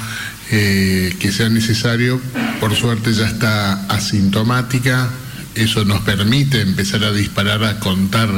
eh, 0.51 1.17
que 1.19 1.33
sea 1.33 1.49
necesario. 1.49 2.21
Por 2.61 2.77
suerte 2.77 3.15
ya 3.15 3.27
está 3.27 3.87
asintomática, 3.87 5.09
eso 5.55 5.87
nos 5.87 6.03
permite 6.03 6.61
empezar 6.61 7.03
a 7.03 7.13
disparar, 7.13 7.65
a 7.65 7.81
contar 7.81 8.29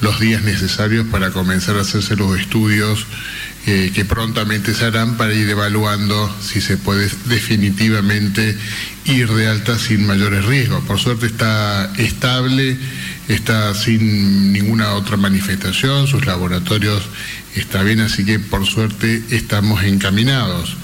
los 0.00 0.18
días 0.18 0.44
necesarios 0.44 1.06
para 1.08 1.30
comenzar 1.30 1.76
a 1.76 1.82
hacerse 1.82 2.16
los 2.16 2.40
estudios 2.40 3.04
que 3.64 4.04
prontamente 4.06 4.72
se 4.72 4.86
harán 4.86 5.18
para 5.18 5.34
ir 5.34 5.48
evaluando 5.48 6.34
si 6.40 6.60
se 6.60 6.78
puede 6.78 7.10
definitivamente 7.26 8.56
ir 9.04 9.28
de 9.28 9.48
alta 9.48 9.78
sin 9.78 10.06
mayores 10.06 10.44
riesgos. 10.46 10.82
Por 10.84 10.98
suerte 10.98 11.26
está 11.26 11.92
estable, 11.98 12.78
está 13.28 13.74
sin 13.74 14.52
ninguna 14.52 14.92
otra 14.92 15.16
manifestación, 15.16 16.06
sus 16.06 16.24
laboratorios 16.24 17.02
están 17.54 17.84
bien, 17.84 18.00
así 18.00 18.24
que 18.24 18.38
por 18.38 18.66
suerte 18.66 19.22
estamos 19.30 19.84
encaminados 19.84 20.76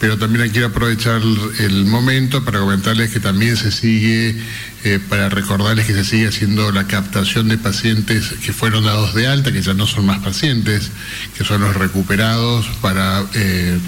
pero 0.00 0.18
también 0.18 0.50
quiero 0.50 0.68
aprovechar 0.68 1.22
el 1.58 1.84
momento 1.84 2.44
para 2.44 2.60
comentarles 2.60 3.10
que 3.10 3.20
también 3.20 3.56
se 3.56 3.70
sigue, 3.70 4.36
eh, 4.84 5.00
para 5.08 5.28
recordarles 5.28 5.86
que 5.86 5.94
se 5.94 6.04
sigue 6.04 6.28
haciendo 6.28 6.70
la 6.72 6.86
captación 6.86 7.48
de 7.48 7.58
pacientes 7.58 8.34
que 8.44 8.52
fueron 8.52 8.84
dados 8.84 9.14
de 9.14 9.26
alta, 9.26 9.52
que 9.52 9.62
ya 9.62 9.74
no 9.74 9.86
son 9.86 10.06
más 10.06 10.18
pacientes, 10.18 10.90
que 11.36 11.44
son 11.44 11.62
los 11.62 11.74
recuperados 11.76 12.66
para 12.80 13.24
eh, 13.34 13.78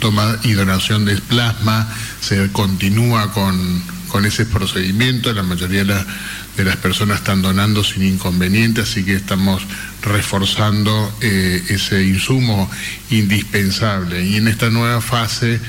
toma 0.00 0.38
y 0.42 0.52
donación 0.52 1.04
de 1.04 1.16
plasma, 1.16 1.88
se 2.20 2.50
continúa 2.50 3.32
con, 3.32 3.82
con 4.08 4.24
ese 4.24 4.46
procedimiento, 4.46 5.32
la 5.32 5.42
mayoría 5.42 5.84
de, 5.84 5.94
de 6.56 6.64
las 6.64 6.76
personas 6.76 7.18
están 7.18 7.42
donando 7.42 7.84
sin 7.84 8.02
inconveniente, 8.02 8.80
así 8.80 9.04
que 9.04 9.14
estamos 9.14 9.62
reforzando 10.02 11.12
eh, 11.20 11.62
ese 11.68 12.02
insumo 12.04 12.70
indispensable. 13.10 14.24
Y 14.24 14.36
en 14.36 14.48
esta 14.48 14.70
nueva 14.70 15.00
fase, 15.00 15.60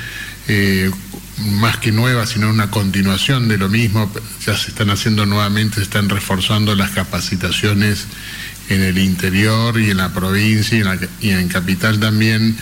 eh, 0.48 0.90
más 1.38 1.78
que 1.78 1.92
nueva, 1.92 2.26
sino 2.26 2.50
una 2.50 2.70
continuación 2.70 3.48
de 3.48 3.58
lo 3.58 3.70
mismo, 3.70 4.12
ya 4.46 4.56
se 4.56 4.70
están 4.70 4.90
haciendo 4.90 5.26
nuevamente, 5.26 5.78
se 5.78 5.84
están 5.84 6.10
reforzando 6.10 6.76
las 6.76 6.92
capacitaciones 6.92 8.08
en 8.70 8.82
el 8.82 8.98
interior 9.00 9.80
y 9.80 9.92
en 9.92 9.98
la 9.98 10.14
provincia 10.14 10.98
y 11.20 11.30
en, 11.30 11.48
capital 11.50 12.00
también, 12.00 12.56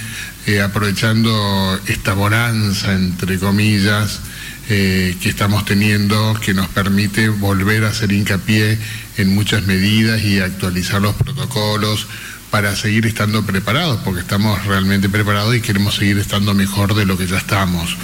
eh, 0.47 0.61
aprovechando 0.61 1.79
esta 1.87 2.13
bonanza, 2.13 2.93
entre 2.93 3.37
comillas, 3.37 4.21
que 4.69 5.29
estamos 5.29 5.65
teniendo, 5.65 6.39
que 6.39 6.53
nos 6.53 6.67
permite 6.67 7.29
volver 7.29 7.85
a 7.85 7.89
hacer 7.89 8.11
hincapié 8.11 8.77
en 9.17 9.33
muchas 9.33 9.65
medidas 9.65 10.23
y 10.23 10.39
actualizar 10.39 11.01
los 11.01 11.15
protocolos 11.15 12.05
para 12.51 12.75
seguir 12.75 13.05
estando 13.05 13.43
preparados, 13.43 13.99
porque 14.03 14.21
estamos 14.21 14.63
realmente 14.65 15.09
preparados 15.09 15.55
y 15.55 15.61
queremos 15.61 15.95
seguir 15.95 16.17
estando 16.19 16.53
mejor 16.53 16.93
de 16.93 17.05
lo 17.05 17.17
que 17.17 17.27
ya 17.27 17.37
estamos. 17.37 17.97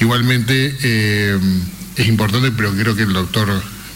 Igualmente 0.00 0.76
eh, 0.82 1.38
es 1.96 2.06
importante, 2.06 2.52
pero 2.52 2.72
creo 2.72 2.94
que 2.94 3.02
el 3.02 3.12
doctor 3.12 3.48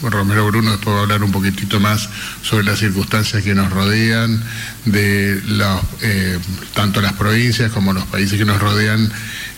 Romero 0.02 0.46
Bruno 0.46 0.70
después 0.70 0.94
va 0.94 1.00
a 1.00 1.02
hablar 1.02 1.22
un 1.22 1.32
poquitito 1.32 1.78
más 1.78 2.08
sobre 2.42 2.64
las 2.64 2.78
circunstancias 2.78 3.42
que 3.42 3.54
nos 3.54 3.70
rodean, 3.70 4.42
de 4.86 5.42
eh, 6.00 6.38
tanto 6.74 7.02
las 7.02 7.12
provincias 7.14 7.70
como 7.72 7.92
los 7.92 8.04
países 8.06 8.38
que 8.38 8.46
nos 8.46 8.58
rodean, 8.58 9.12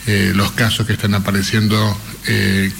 eh, 0.04 0.32
los 0.34 0.50
casos 0.50 0.84
que 0.84 0.94
están 0.94 1.14
apareciendo 1.14 1.96
eh, 2.26 2.72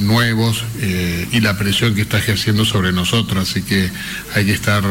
nuevos 0.00 0.62
eh, 0.80 1.26
y 1.32 1.40
la 1.40 1.56
presión 1.56 1.94
que 1.94 2.02
está 2.02 2.18
ejerciendo 2.18 2.66
sobre 2.66 2.92
nosotros. 2.92 3.48
Así 3.48 3.62
que 3.62 3.90
hay 4.34 4.44
que 4.44 4.52
estar 4.52 4.84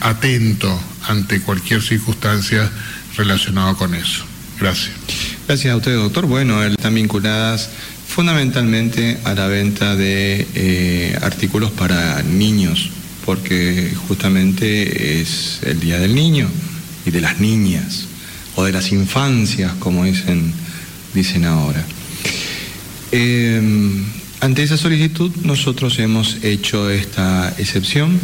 atento 0.00 0.76
ante 1.06 1.40
cualquier 1.40 1.82
circunstancia 1.82 2.68
relacionada 3.16 3.74
con 3.74 3.94
eso. 3.94 4.24
Gracias. 4.58 4.90
Gracias 5.46 5.72
a 5.72 5.76
usted, 5.76 5.94
doctor. 5.94 6.26
Bueno, 6.26 6.64
están 6.64 6.96
vinculadas 6.96 7.70
fundamentalmente 8.08 9.20
a 9.22 9.34
la 9.34 9.46
venta 9.46 9.94
de 9.94 11.16
artículos 11.22 11.70
para 11.70 12.24
niños, 12.24 12.90
porque 13.24 13.94
justamente 14.08 15.20
es 15.20 15.60
el 15.62 15.78
Día 15.78 16.00
del 16.00 16.16
Niño 16.16 16.50
y 17.06 17.12
de 17.12 17.20
las 17.20 17.38
niñas 17.38 18.06
o 18.56 18.64
de 18.64 18.72
las 18.72 18.90
infancias, 18.90 19.72
como 19.74 20.04
dicen, 20.04 20.52
dicen 21.14 21.44
ahora. 21.44 21.84
Eh, 23.12 23.60
ante 24.40 24.62
esa 24.62 24.76
solicitud 24.76 25.32
nosotros 25.42 25.98
hemos 25.98 26.38
hecho 26.44 26.90
esta 26.90 27.52
excepción, 27.58 28.20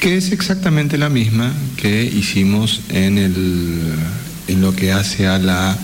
que 0.00 0.16
es 0.16 0.32
exactamente 0.32 0.98
la 0.98 1.08
misma 1.08 1.52
que 1.76 2.04
hicimos 2.04 2.82
en, 2.90 3.16
el, 3.16 3.94
en 4.48 4.60
lo 4.60 4.76
que 4.76 4.92
hace 4.92 5.26
a 5.26 5.38
la, 5.38 5.78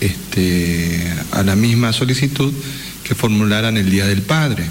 este, 0.00 1.12
a 1.32 1.42
la 1.42 1.54
misma 1.54 1.92
solicitud 1.92 2.52
que 3.04 3.14
formularan 3.14 3.76
el 3.76 3.90
Día 3.90 4.06
del 4.06 4.22
Padre. 4.22 4.64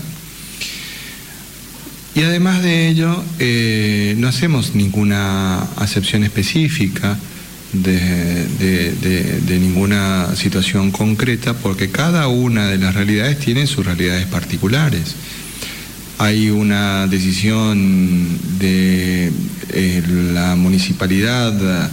Y 2.15 2.21
además 2.23 2.63
de 2.63 2.87
ello, 2.87 3.23
eh, 3.37 4.15
no 4.17 4.27
hacemos 4.27 4.73
ninguna 4.73 5.61
acepción 5.75 6.23
específica 6.23 7.19
de, 7.83 9.59
ninguna 9.59 10.35
situación 10.35 10.91
concreta 10.91 11.53
porque 11.53 11.89
cada 11.89 12.27
una 12.27 12.67
de 12.67 12.77
las 12.77 12.95
realidades 12.95 13.39
tiene 13.39 13.67
sus 13.67 13.85
realidades 13.85 14.25
particulares. 14.27 15.15
Hay 16.19 16.49
una 16.49 17.07
decisión 17.07 18.39
de 18.59 19.31
eh, 19.73 20.03
la 20.33 20.55
municipalidad 20.55 21.89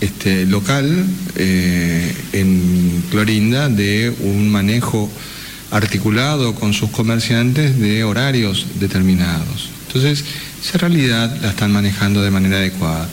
este, 0.00 0.46
local 0.46 1.04
eh, 1.36 2.14
en 2.32 3.02
Clorinda 3.10 3.68
de 3.68 4.14
un 4.20 4.50
manejo 4.50 5.10
articulado 5.70 6.54
con 6.54 6.72
sus 6.72 6.90
comerciantes 6.90 7.78
de 7.78 8.04
horarios 8.04 8.66
determinados. 8.78 9.70
Entonces, 9.86 10.24
esa 10.62 10.78
realidad 10.78 11.36
la 11.42 11.50
están 11.50 11.72
manejando 11.72 12.22
de 12.22 12.30
manera 12.30 12.56
adecuada. 12.58 13.08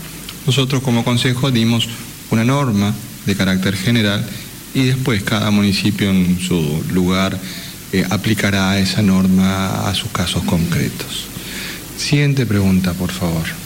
Nosotros 0.45 0.83
como 0.83 1.03
consejo 1.03 1.51
dimos 1.51 1.87
una 2.31 2.43
norma 2.43 2.93
de 3.25 3.35
carácter 3.35 3.75
general 3.75 4.25
y 4.73 4.83
después 4.83 5.23
cada 5.23 5.51
municipio 5.51 6.09
en 6.09 6.39
su 6.39 6.83
lugar 6.91 7.37
eh, 7.91 8.05
aplicará 8.09 8.79
esa 8.79 9.01
norma 9.01 9.87
a 9.87 9.93
sus 9.95 10.11
casos 10.11 10.43
concretos. 10.43 11.27
Siguiente 11.97 12.45
pregunta, 12.45 12.93
por 12.93 13.11
favor. 13.11 13.62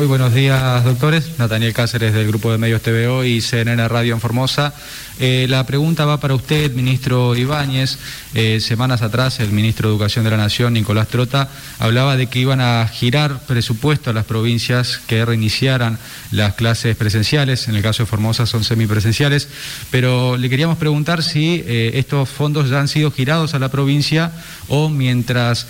Muy 0.00 0.06
buenos 0.06 0.32
días, 0.32 0.82
doctores. 0.82 1.38
Nathaniel 1.38 1.74
Cáceres 1.74 2.14
del 2.14 2.26
Grupo 2.26 2.50
de 2.50 2.56
Medios 2.56 2.80
TVO 2.80 3.22
y 3.22 3.42
CNN 3.42 3.86
Radio 3.86 4.14
en 4.14 4.20
Formosa. 4.22 4.72
Eh, 5.18 5.44
la 5.50 5.66
pregunta 5.66 6.06
va 6.06 6.18
para 6.18 6.34
usted, 6.34 6.72
ministro 6.72 7.36
Ibáñez. 7.36 7.98
Eh, 8.32 8.60
semanas 8.60 9.02
atrás, 9.02 9.40
el 9.40 9.52
ministro 9.52 9.90
de 9.90 9.94
Educación 9.94 10.24
de 10.24 10.30
la 10.30 10.38
Nación, 10.38 10.72
Nicolás 10.72 11.08
Trota, 11.08 11.50
hablaba 11.78 12.16
de 12.16 12.28
que 12.28 12.38
iban 12.38 12.62
a 12.62 12.88
girar 12.88 13.40
presupuesto 13.40 14.08
a 14.08 14.14
las 14.14 14.24
provincias 14.24 15.02
que 15.06 15.22
reiniciaran 15.22 15.98
las 16.30 16.54
clases 16.54 16.96
presenciales. 16.96 17.68
En 17.68 17.76
el 17.76 17.82
caso 17.82 18.04
de 18.04 18.06
Formosa 18.06 18.46
son 18.46 18.64
semipresenciales. 18.64 19.48
Pero 19.90 20.38
le 20.38 20.48
queríamos 20.48 20.78
preguntar 20.78 21.22
si 21.22 21.62
eh, 21.66 21.90
estos 21.96 22.26
fondos 22.30 22.70
ya 22.70 22.80
han 22.80 22.88
sido 22.88 23.10
girados 23.10 23.52
a 23.52 23.58
la 23.58 23.68
provincia 23.68 24.32
o 24.68 24.88
mientras 24.88 25.66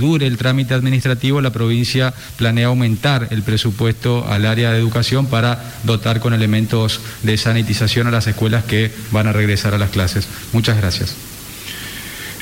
dure 0.00 0.26
el 0.26 0.38
trámite 0.38 0.72
administrativo, 0.72 1.40
la 1.40 1.50
provincia 1.50 2.14
planea 2.38 2.68
aumentar 2.68 3.28
el 3.30 3.42
presupuesto 3.42 3.73
presupuesto 3.74 4.24
al 4.28 4.46
área 4.46 4.70
de 4.70 4.78
educación 4.78 5.26
para 5.26 5.74
dotar 5.82 6.20
con 6.20 6.32
elementos 6.32 7.00
de 7.22 7.36
sanitización 7.36 8.06
a 8.06 8.10
las 8.10 8.26
escuelas 8.26 8.64
que 8.64 8.92
van 9.10 9.26
a 9.26 9.32
regresar 9.32 9.74
a 9.74 9.78
las 9.78 9.90
clases. 9.90 10.28
Muchas 10.52 10.76
gracias. 10.76 11.14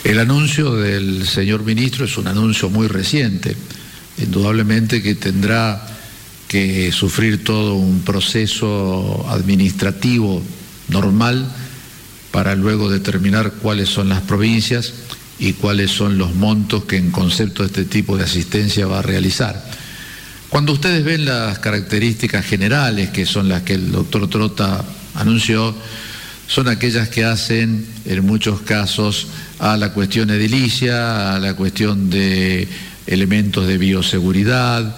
El 0.04 0.18
anuncio 0.18 0.74
del 0.74 1.26
señor 1.26 1.64
ministro 1.64 2.04
es 2.04 2.18
un 2.18 2.26
anuncio 2.28 2.68
muy 2.68 2.86
reciente, 2.86 3.56
indudablemente 4.18 5.00
que 5.00 5.14
tendrá 5.14 5.86
que 6.48 6.92
sufrir 6.92 7.44
todo 7.44 7.74
un 7.74 8.02
proceso 8.02 9.24
administrativo 9.30 10.42
normal 10.88 11.50
para 12.30 12.54
luego 12.54 12.90
determinar 12.90 13.52
cuáles 13.62 13.88
son 13.88 14.10
las 14.10 14.20
provincias 14.20 14.92
y 15.38 15.54
cuáles 15.54 15.90
son 15.90 16.18
los 16.18 16.34
montos 16.34 16.84
que 16.84 16.96
en 16.96 17.10
concepto 17.10 17.62
de 17.62 17.68
este 17.68 17.84
tipo 17.84 18.18
de 18.18 18.24
asistencia 18.24 18.86
va 18.86 18.98
a 18.98 19.02
realizar. 19.02 19.81
Cuando 20.52 20.74
ustedes 20.74 21.02
ven 21.02 21.24
las 21.24 21.60
características 21.60 22.44
generales, 22.44 23.08
que 23.08 23.24
son 23.24 23.48
las 23.48 23.62
que 23.62 23.72
el 23.72 23.90
doctor 23.90 24.28
Trota 24.28 24.84
anunció, 25.14 25.74
son 26.46 26.68
aquellas 26.68 27.08
que 27.08 27.24
hacen 27.24 27.86
en 28.04 28.26
muchos 28.26 28.60
casos 28.60 29.28
a 29.58 29.78
la 29.78 29.94
cuestión 29.94 30.28
edilicia, 30.28 31.34
a 31.34 31.38
la 31.38 31.54
cuestión 31.54 32.10
de 32.10 32.68
elementos 33.06 33.66
de 33.66 33.78
bioseguridad 33.78 34.94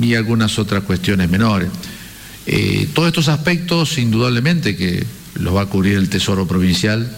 y 0.00 0.14
algunas 0.14 0.60
otras 0.60 0.84
cuestiones 0.84 1.28
menores. 1.28 1.68
Eh, 2.46 2.88
todos 2.94 3.08
estos 3.08 3.26
aspectos, 3.26 3.98
indudablemente, 3.98 4.76
que 4.76 5.04
los 5.34 5.52
va 5.52 5.62
a 5.62 5.66
cubrir 5.66 5.98
el 5.98 6.10
Tesoro 6.10 6.46
Provincial, 6.46 7.10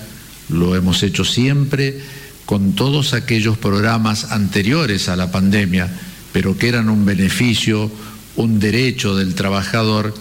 lo 0.49 0.75
hemos 0.75 1.03
hecho 1.03 1.23
siempre 1.23 2.01
con 2.47 2.73
todos 2.73 3.13
aquellos 3.13 3.59
programas 3.59 4.33
anteriores 4.33 5.11
a 5.11 5.17
la 5.17 5.31
pandemia 5.31 5.91
pero 6.35 6.59
que 6.59 6.67
eran 6.67 6.89
un 6.89 7.07
beneficio, 7.07 7.89
un 8.35 8.59
derecho 8.59 9.15
del 9.15 9.37
trabajador 9.37 10.13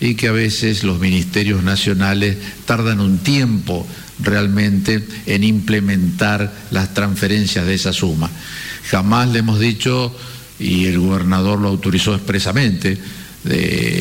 y 0.00 0.16
que 0.16 0.28
a 0.28 0.32
veces 0.32 0.84
los 0.84 1.00
ministerios 1.00 1.62
nacionales 1.62 2.36
tardan 2.66 3.00
un 3.00 3.16
tiempo 3.20 3.86
realmente 4.20 5.02
en 5.24 5.44
implementar 5.44 6.52
las 6.70 6.92
transferencias 6.92 7.64
de 7.64 7.72
esa 7.72 7.94
suma. 7.94 8.30
Jamás 8.90 9.30
le 9.30 9.38
hemos 9.38 9.58
dicho, 9.58 10.14
y 10.58 10.84
el 10.84 10.98
gobernador 10.98 11.58
lo 11.58 11.68
autorizó 11.68 12.14
expresamente, 12.14 12.98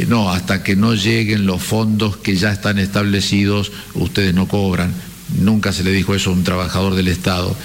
no, 0.09 0.29
hasta 0.29 0.63
que 0.63 0.75
no 0.75 0.93
lleguen 0.93 1.45
los 1.45 1.63
fondos 1.63 2.17
que 2.17 2.35
ya 2.35 2.51
están 2.51 2.79
establecidos, 2.79 3.71
ustedes 3.93 4.35
no 4.35 4.45
cobran. 4.45 4.93
Nunca 5.39 5.71
se 5.71 5.85
le 5.85 5.93
dijo 5.93 6.15
eso 6.15 6.31
a 6.31 6.33
un 6.33 6.43
trabajador 6.43 6.95
del 6.95 7.07
Estado. 7.07 7.55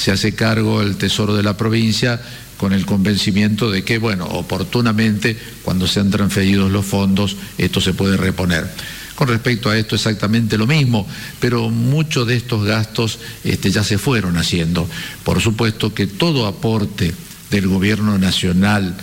Se 0.00 0.10
hace 0.10 0.34
cargo 0.34 0.80
el 0.80 0.96
Tesoro 0.96 1.36
de 1.36 1.42
la 1.42 1.58
provincia 1.58 2.18
con 2.56 2.72
el 2.72 2.86
convencimiento 2.86 3.70
de 3.70 3.84
que, 3.84 3.98
bueno, 3.98 4.24
oportunamente, 4.24 5.36
cuando 5.62 5.86
sean 5.86 6.10
transferidos 6.10 6.72
los 6.72 6.86
fondos, 6.86 7.36
esto 7.58 7.82
se 7.82 7.92
puede 7.92 8.16
reponer. 8.16 8.66
Con 9.14 9.28
respecto 9.28 9.68
a 9.68 9.76
esto 9.76 9.96
exactamente 9.96 10.56
lo 10.56 10.66
mismo, 10.66 11.06
pero 11.38 11.68
muchos 11.68 12.26
de 12.26 12.36
estos 12.36 12.64
gastos 12.64 13.18
este, 13.44 13.70
ya 13.70 13.84
se 13.84 13.98
fueron 13.98 14.38
haciendo. 14.38 14.88
Por 15.22 15.42
supuesto 15.42 15.92
que 15.92 16.06
todo 16.06 16.46
aporte 16.46 17.12
del 17.50 17.68
gobierno 17.68 18.16
nacional 18.16 18.96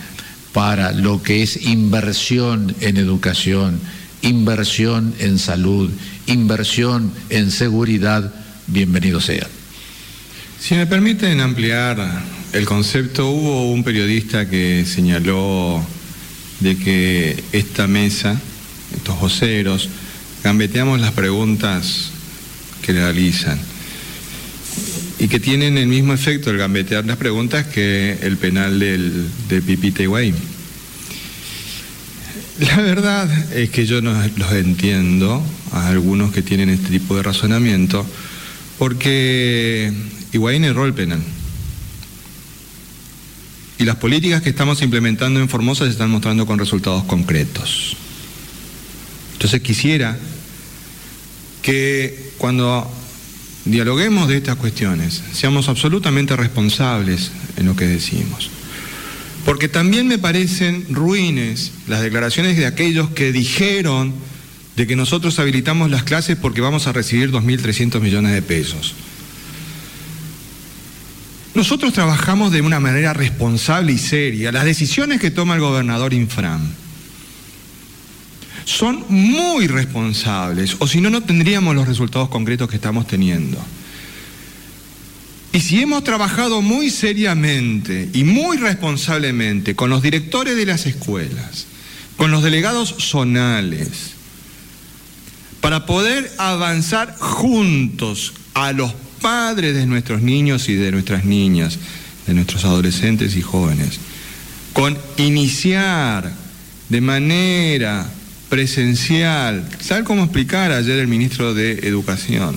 para 0.52 0.90
lo 0.90 1.22
que 1.22 1.44
es 1.44 1.62
inversión 1.62 2.74
en 2.80 2.96
educación, 2.96 3.78
inversión 4.22 5.14
en 5.20 5.38
salud, 5.38 5.90
inversión 6.26 7.12
en 7.30 7.52
seguridad, 7.52 8.34
bienvenido 8.66 9.20
sea. 9.20 9.46
Si 10.60 10.74
me 10.74 10.86
permiten 10.86 11.40
ampliar 11.40 11.98
el 12.52 12.64
concepto, 12.66 13.28
hubo 13.30 13.70
un 13.70 13.84
periodista 13.84 14.48
que 14.50 14.84
señaló 14.84 15.84
de 16.60 16.76
que 16.76 17.42
esta 17.52 17.86
mesa, 17.86 18.38
estos 18.94 19.18
voceros, 19.20 19.88
gambeteamos 20.42 21.00
las 21.00 21.12
preguntas 21.12 22.10
que 22.82 22.92
realizan 22.92 23.58
y 25.18 25.28
que 25.28 25.40
tienen 25.40 25.78
el 25.78 25.86
mismo 25.86 26.12
efecto 26.12 26.50
el 26.50 26.58
gambetear 26.58 27.06
las 27.06 27.16
preguntas 27.16 27.66
que 27.66 28.18
el 28.22 28.36
penal 28.36 28.78
del, 28.78 29.28
del 29.48 29.62
Pipita 29.62 30.02
Higuaín. 30.02 30.34
La 32.58 32.76
verdad 32.78 33.30
es 33.52 33.70
que 33.70 33.86
yo 33.86 34.02
no 34.02 34.12
los 34.36 34.52
entiendo 34.52 35.40
a 35.70 35.88
algunos 35.88 36.32
que 36.32 36.42
tienen 36.42 36.68
este 36.68 36.88
tipo 36.88 37.16
de 37.16 37.22
razonamiento, 37.22 38.04
porque 38.78 39.92
Higuaín 40.32 40.64
erró 40.64 40.84
el 40.84 40.94
penal. 40.94 41.22
Y 43.78 43.84
las 43.84 43.96
políticas 43.96 44.42
que 44.42 44.50
estamos 44.50 44.82
implementando 44.82 45.40
en 45.40 45.48
Formosa 45.48 45.84
se 45.84 45.90
están 45.90 46.10
mostrando 46.10 46.46
con 46.46 46.58
resultados 46.58 47.04
concretos. 47.04 47.96
Entonces 49.34 49.60
quisiera 49.60 50.18
que 51.62 52.32
cuando 52.38 52.90
dialoguemos 53.64 54.28
de 54.28 54.38
estas 54.38 54.56
cuestiones 54.56 55.22
seamos 55.32 55.68
absolutamente 55.68 56.34
responsables 56.34 57.30
en 57.56 57.66
lo 57.66 57.76
que 57.76 57.86
decimos. 57.86 58.50
Porque 59.44 59.68
también 59.68 60.08
me 60.08 60.18
parecen 60.18 60.86
ruines 60.90 61.72
las 61.86 62.02
declaraciones 62.02 62.56
de 62.56 62.66
aquellos 62.66 63.10
que 63.10 63.32
dijeron 63.32 64.12
de 64.76 64.86
que 64.86 64.96
nosotros 64.96 65.38
habilitamos 65.38 65.90
las 65.90 66.02
clases 66.02 66.36
porque 66.36 66.60
vamos 66.60 66.86
a 66.86 66.92
recibir 66.92 67.30
2.300 67.30 68.00
millones 68.00 68.32
de 68.32 68.42
pesos. 68.42 68.94
Nosotros 71.58 71.92
trabajamos 71.92 72.52
de 72.52 72.60
una 72.60 72.78
manera 72.78 73.12
responsable 73.14 73.90
y 73.90 73.98
seria. 73.98 74.52
Las 74.52 74.64
decisiones 74.64 75.20
que 75.20 75.32
toma 75.32 75.56
el 75.56 75.60
gobernador 75.60 76.14
Infram 76.14 76.60
son 78.64 79.04
muy 79.08 79.66
responsables, 79.66 80.76
o 80.78 80.86
si 80.86 81.00
no, 81.00 81.10
no 81.10 81.24
tendríamos 81.24 81.74
los 81.74 81.88
resultados 81.88 82.28
concretos 82.28 82.70
que 82.70 82.76
estamos 82.76 83.08
teniendo. 83.08 83.58
Y 85.52 85.58
si 85.58 85.82
hemos 85.82 86.04
trabajado 86.04 86.62
muy 86.62 86.90
seriamente 86.90 88.08
y 88.12 88.22
muy 88.22 88.56
responsablemente 88.58 89.74
con 89.74 89.90
los 89.90 90.00
directores 90.00 90.54
de 90.54 90.64
las 90.64 90.86
escuelas, 90.86 91.66
con 92.16 92.30
los 92.30 92.44
delegados 92.44 92.94
zonales, 93.00 94.12
para 95.60 95.86
poder 95.86 96.30
avanzar 96.38 97.16
juntos 97.18 98.32
a 98.54 98.70
los 98.70 98.94
padres 99.20 99.74
de 99.74 99.86
nuestros 99.86 100.22
niños 100.22 100.68
y 100.68 100.74
de 100.74 100.90
nuestras 100.90 101.24
niñas, 101.24 101.78
de 102.26 102.34
nuestros 102.34 102.64
adolescentes 102.64 103.36
y 103.36 103.42
jóvenes, 103.42 104.00
con 104.72 104.96
iniciar 105.16 106.32
de 106.88 107.00
manera 107.00 108.10
presencial, 108.48 109.68
¿sabe 109.80 110.04
cómo 110.04 110.24
explicar 110.24 110.72
ayer 110.72 110.98
el 110.98 111.08
ministro 111.08 111.54
de 111.54 111.72
Educación? 111.86 112.56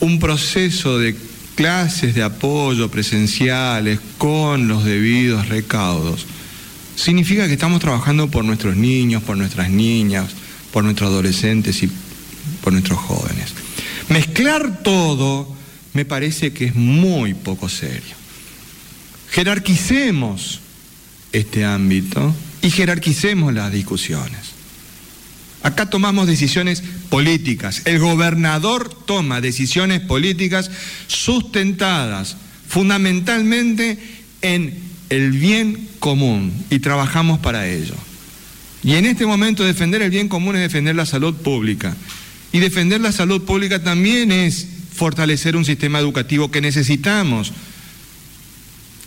Un 0.00 0.18
proceso 0.18 0.98
de 0.98 1.16
clases 1.54 2.14
de 2.14 2.22
apoyo 2.22 2.90
presenciales 2.90 4.00
con 4.18 4.68
los 4.68 4.84
debidos 4.84 5.48
recaudos. 5.48 6.26
Significa 6.96 7.46
que 7.46 7.54
estamos 7.54 7.80
trabajando 7.80 8.28
por 8.28 8.44
nuestros 8.44 8.76
niños, 8.76 9.22
por 9.22 9.36
nuestras 9.36 9.70
niñas, 9.70 10.30
por 10.72 10.84
nuestros 10.84 11.10
adolescentes 11.10 11.82
y 11.82 11.90
por 12.62 12.72
nuestros 12.72 12.98
jóvenes. 12.98 13.54
Mezclar 14.12 14.82
todo 14.82 15.48
me 15.94 16.04
parece 16.04 16.52
que 16.52 16.66
es 16.66 16.74
muy 16.74 17.32
poco 17.32 17.68
serio. 17.68 18.14
Jerarquicemos 19.30 20.60
este 21.32 21.64
ámbito 21.64 22.34
y 22.60 22.70
jerarquicemos 22.70 23.54
las 23.54 23.72
discusiones. 23.72 24.52
Acá 25.62 25.88
tomamos 25.88 26.26
decisiones 26.26 26.82
políticas. 27.08 27.82
El 27.86 28.00
gobernador 28.00 28.92
toma 29.06 29.40
decisiones 29.40 30.00
políticas 30.00 30.70
sustentadas 31.06 32.36
fundamentalmente 32.68 33.98
en 34.42 34.76
el 35.08 35.30
bien 35.30 35.88
común 36.00 36.52
y 36.68 36.80
trabajamos 36.80 37.38
para 37.38 37.66
ello. 37.66 37.94
Y 38.82 38.94
en 38.94 39.06
este 39.06 39.24
momento 39.24 39.64
defender 39.64 40.02
el 40.02 40.10
bien 40.10 40.28
común 40.28 40.56
es 40.56 40.62
defender 40.62 40.96
la 40.96 41.06
salud 41.06 41.34
pública. 41.34 41.96
Y 42.52 42.58
defender 42.58 43.00
la 43.00 43.12
salud 43.12 43.42
pública 43.42 43.82
también 43.82 44.30
es 44.30 44.66
fortalecer 44.94 45.56
un 45.56 45.64
sistema 45.64 45.98
educativo 45.98 46.50
que 46.50 46.60
necesitamos 46.60 47.52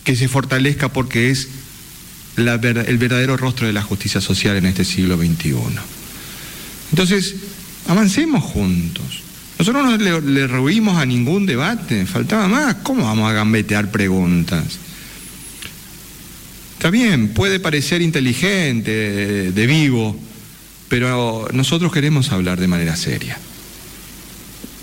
que 0.04 0.16
se 0.16 0.28
fortalezca 0.28 0.92
porque 0.92 1.30
es 1.30 1.48
el 2.36 2.98
verdadero 2.98 3.36
rostro 3.36 3.66
de 3.66 3.72
la 3.72 3.82
justicia 3.82 4.20
social 4.20 4.56
en 4.56 4.66
este 4.66 4.84
siglo 4.84 5.16
XXI. 5.16 5.54
Entonces, 6.90 7.34
avancemos 7.88 8.44
juntos. 8.44 9.22
Nosotros 9.58 9.84
no 9.84 9.96
le, 9.96 10.20
le 10.20 10.46
rehuimos 10.46 10.98
a 10.98 11.06
ningún 11.06 11.46
debate, 11.46 12.04
faltaba 12.04 12.46
más. 12.46 12.76
¿Cómo 12.82 13.04
vamos 13.04 13.28
a 13.28 13.32
gambetear 13.32 13.90
preguntas? 13.90 14.64
Está 16.74 16.90
bien, 16.90 17.28
puede 17.28 17.58
parecer 17.58 18.02
inteligente, 18.02 19.50
de 19.50 19.66
vivo, 19.66 20.16
pero 20.88 21.48
nosotros 21.52 21.92
queremos 21.92 22.32
hablar 22.32 22.60
de 22.60 22.68
manera 22.68 22.96
seria. 22.96 23.38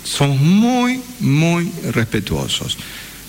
Somos 0.04 0.40
muy, 0.40 1.00
muy 1.20 1.70
respetuosos. 1.92 2.76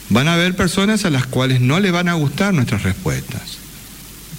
Van 0.09 0.27
a 0.27 0.33
haber 0.33 0.55
personas 0.55 1.05
a 1.05 1.09
las 1.09 1.25
cuales 1.25 1.61
no 1.61 1.79
le 1.79 1.91
van 1.91 2.09
a 2.09 2.13
gustar 2.13 2.53
nuestras 2.53 2.83
respuestas 2.83 3.65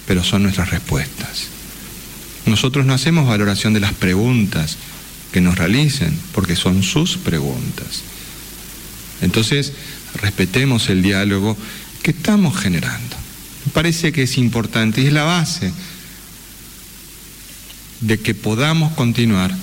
pero 0.07 0.23
son 0.23 0.43
nuestras 0.43 0.71
respuestas. 0.71 1.47
Nosotros 2.45 2.85
no 2.85 2.93
hacemos 2.93 3.27
valoración 3.27 3.73
de 3.73 3.81
las 3.81 3.93
preguntas 3.93 4.77
que 5.33 5.41
nos 5.41 5.57
realicen, 5.57 6.17
porque 6.31 6.55
son 6.55 6.81
sus 6.81 7.17
preguntas. 7.17 8.03
Entonces, 9.21 9.73
respetemos 10.15 10.89
el 10.89 11.03
diálogo 11.03 11.57
que 12.01 12.11
estamos 12.11 12.57
generando. 12.57 13.17
Me 13.65 13.71
parece 13.73 14.13
que 14.13 14.23
es 14.23 14.37
importante 14.37 15.01
y 15.01 15.07
es 15.07 15.13
la 15.13 15.23
base 15.23 15.73
de 18.01 18.19
que 18.19 18.33
podamos 18.33 18.93
continuar 18.93 19.55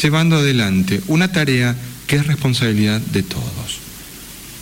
llevando 0.00 0.36
adelante 0.36 1.00
una 1.06 1.32
tarea 1.32 1.76
que 2.06 2.16
es 2.16 2.26
responsabilidad 2.26 3.00
de 3.00 3.22
todos. 3.22 3.80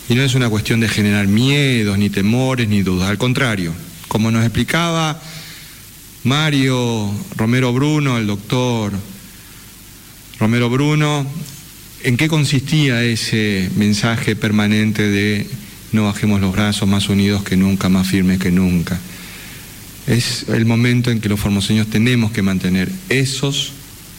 Y 0.08 0.14
no 0.14 0.22
es 0.22 0.34
una 0.34 0.48
cuestión 0.48 0.80
de 0.80 0.88
generar 0.88 1.26
miedos, 1.28 1.96
ni 1.98 2.10
temores, 2.10 2.68
ni 2.68 2.82
dudas, 2.82 3.08
al 3.08 3.18
contrario 3.18 3.72
como 4.10 4.32
nos 4.32 4.44
explicaba 4.44 5.22
Mario 6.24 7.14
Romero 7.36 7.72
Bruno, 7.72 8.18
el 8.18 8.26
doctor 8.26 8.92
Romero 10.40 10.68
Bruno, 10.68 11.24
¿en 12.02 12.16
qué 12.16 12.26
consistía 12.26 13.04
ese 13.04 13.70
mensaje 13.76 14.34
permanente 14.34 15.08
de 15.08 15.46
no 15.92 16.06
bajemos 16.06 16.40
los 16.40 16.50
brazos 16.50 16.88
más 16.88 17.08
unidos 17.08 17.44
que 17.44 17.56
nunca, 17.56 17.88
más 17.88 18.08
firmes 18.08 18.40
que 18.40 18.50
nunca? 18.50 18.98
Es 20.06 20.46
el 20.48 20.66
momento 20.66 21.10
en 21.10 21.20
que 21.20 21.28
los 21.28 21.40
formoseños 21.40 21.88
tenemos 21.88 22.32
que 22.32 22.42
mantener 22.42 22.90
esos 23.08 23.72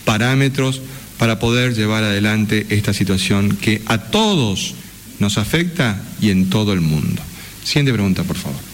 parámetros 0.06 0.82
para 1.18 1.40
poder 1.40 1.76
llevar 1.76 2.04
adelante 2.04 2.66
esta 2.70 2.94
situación 2.94 3.56
que 3.58 3.82
a 3.86 3.98
todos 3.98 4.76
nos 5.20 5.38
afecta 5.38 6.02
y 6.20 6.32
en 6.32 6.50
todo 6.50 6.74
el 6.74 6.82
mundo. 6.82 7.22
Siguiente 7.64 7.94
pregunta, 7.94 8.24
por 8.24 8.38
favor. 8.38 8.72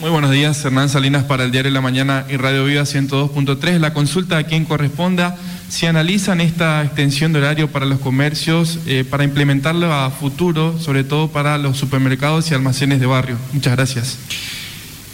Muy 0.00 0.10
buenos 0.10 0.32
días, 0.32 0.64
Hernán 0.64 0.88
Salinas 0.88 1.24
para 1.24 1.44
el 1.44 1.50
Diario 1.50 1.70
de 1.70 1.74
la 1.74 1.80
Mañana 1.80 2.26
y 2.28 2.36
Radio 2.36 2.64
Vida 2.64 2.82
102.3. 2.82 3.78
La 3.78 3.94
consulta 3.94 4.38
a 4.38 4.42
quien 4.42 4.64
corresponda, 4.64 5.36
si 5.74 5.86
analizan 5.86 6.40
esta 6.40 6.84
extensión 6.84 7.32
de 7.32 7.40
horario 7.40 7.68
para 7.68 7.84
los 7.84 7.98
comercios, 7.98 8.78
eh, 8.86 9.02
para 9.02 9.24
implementarlo 9.24 9.92
a 9.92 10.08
futuro, 10.12 10.78
sobre 10.80 11.02
todo 11.02 11.32
para 11.32 11.58
los 11.58 11.76
supermercados 11.76 12.48
y 12.48 12.54
almacenes 12.54 13.00
de 13.00 13.06
barrio. 13.06 13.36
Muchas 13.52 13.74
gracias. 13.74 14.18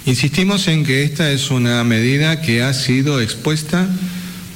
Insistimos 0.04 0.68
en 0.68 0.84
que 0.84 1.02
esta 1.02 1.30
es 1.30 1.50
una 1.50 1.82
medida 1.82 2.42
que 2.42 2.62
ha 2.62 2.74
sido 2.74 3.22
expuesta 3.22 3.88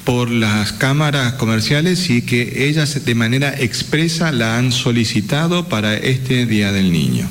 por 0.04 0.30
las 0.30 0.72
cámaras 0.72 1.34
comerciales 1.34 2.10
y 2.10 2.20
que 2.20 2.68
ellas 2.68 3.02
de 3.02 3.14
manera 3.14 3.54
expresa 3.58 4.30
la 4.30 4.58
han 4.58 4.72
solicitado 4.72 5.70
para 5.70 5.96
este 5.96 6.44
Día 6.44 6.70
del 6.70 6.92
Niño. 6.92 7.26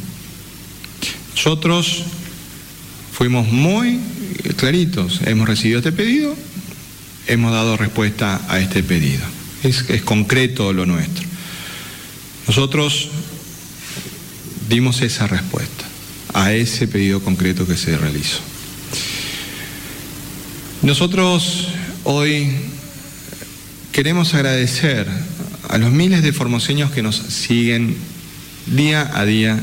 Nosotros 1.36 2.06
fuimos 3.12 3.48
muy 3.50 4.00
claritos, 4.58 5.22
hemos 5.26 5.48
recibido 5.48 5.78
este 5.78 5.92
pedido, 5.92 6.36
hemos 7.28 7.52
dado 7.52 7.78
respuesta 7.78 8.42
a 8.50 8.60
este 8.60 8.84
pedido. 8.84 9.24
Es, 9.64 9.84
concreto 10.04 10.74
lo 10.74 10.86
nuestro. 10.86 11.24
Nosotros 12.48 13.10
dimos 14.70 15.02
esa 15.02 15.28
respuesta 15.28 15.86
a 16.34 16.52
ese 16.52 16.88
pedido 16.88 17.22
concreto 17.22 17.66
que 17.66 17.78
se 17.78 17.98
realizó. 17.98 18.40
Nosotros 20.82 21.70
hoy 22.04 22.52
queremos 23.92 24.34
agradecer 24.34 25.08
a 25.70 25.78
los 25.78 25.92
miles 25.92 26.24
de 26.24 26.34
formoseños 26.34 26.92
que 26.92 27.04
nos 27.04 27.16
siguen 27.16 27.96
día 28.66 29.10
a 29.14 29.24
día 29.26 29.60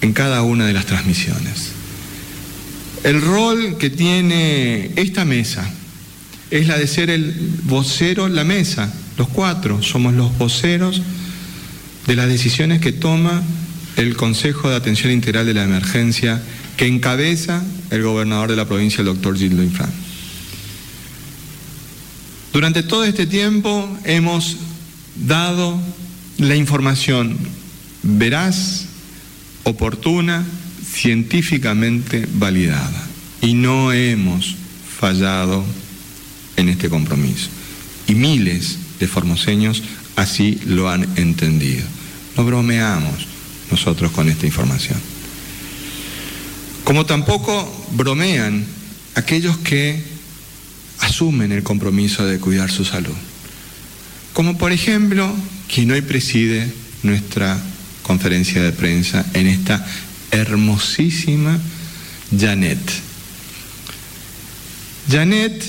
en 0.00 0.12
cada 0.12 0.42
una 0.42 0.66
de 0.66 0.72
las 0.72 0.86
transmisiones. 0.86 1.73
El 3.04 3.20
rol 3.20 3.76
que 3.76 3.90
tiene 3.90 4.90
esta 4.96 5.26
mesa 5.26 5.70
es 6.50 6.66
la 6.66 6.78
de 6.78 6.86
ser 6.86 7.10
el 7.10 7.34
vocero, 7.64 8.28
la 8.28 8.44
mesa, 8.44 8.90
los 9.18 9.28
cuatro 9.28 9.82
somos 9.82 10.14
los 10.14 10.36
voceros 10.38 11.02
de 12.06 12.16
las 12.16 12.28
decisiones 12.28 12.80
que 12.80 12.92
toma 12.92 13.42
el 13.96 14.16
Consejo 14.16 14.70
de 14.70 14.76
Atención 14.76 15.12
Integral 15.12 15.44
de 15.44 15.52
la 15.52 15.64
Emergencia 15.64 16.42
que 16.78 16.86
encabeza 16.86 17.62
el 17.90 18.02
gobernador 18.02 18.48
de 18.48 18.56
la 18.56 18.66
provincia, 18.66 19.00
el 19.00 19.06
doctor 19.06 19.36
Gildo 19.36 19.62
Infran. 19.62 19.90
Durante 22.54 22.82
todo 22.82 23.04
este 23.04 23.26
tiempo 23.26 23.86
hemos 24.04 24.56
dado 25.26 25.78
la 26.38 26.56
información 26.56 27.36
veraz, 28.02 28.86
oportuna, 29.64 30.44
científicamente 30.94 32.26
validada. 32.34 33.06
Y 33.40 33.54
no 33.54 33.92
hemos 33.92 34.56
fallado 34.98 35.64
en 36.56 36.68
este 36.68 36.88
compromiso. 36.88 37.48
Y 38.06 38.14
miles 38.14 38.78
de 39.00 39.08
formoseños 39.08 39.82
así 40.16 40.60
lo 40.66 40.88
han 40.88 41.02
entendido. 41.16 41.84
No 42.36 42.44
bromeamos 42.44 43.26
nosotros 43.70 44.12
con 44.12 44.28
esta 44.28 44.46
información. 44.46 44.98
Como 46.84 47.06
tampoco 47.06 47.86
bromean 47.92 48.64
aquellos 49.14 49.56
que 49.58 50.02
asumen 51.00 51.52
el 51.52 51.62
compromiso 51.62 52.24
de 52.26 52.38
cuidar 52.38 52.70
su 52.70 52.84
salud. 52.84 53.14
Como 54.32 54.58
por 54.58 54.72
ejemplo 54.72 55.34
quien 55.72 55.90
hoy 55.90 56.02
preside 56.02 56.70
nuestra 57.02 57.58
conferencia 58.02 58.62
de 58.62 58.72
prensa 58.72 59.24
en 59.32 59.46
esta 59.46 59.84
hermosísima 60.34 61.58
Janet. 62.36 62.80
Janet 65.10 65.64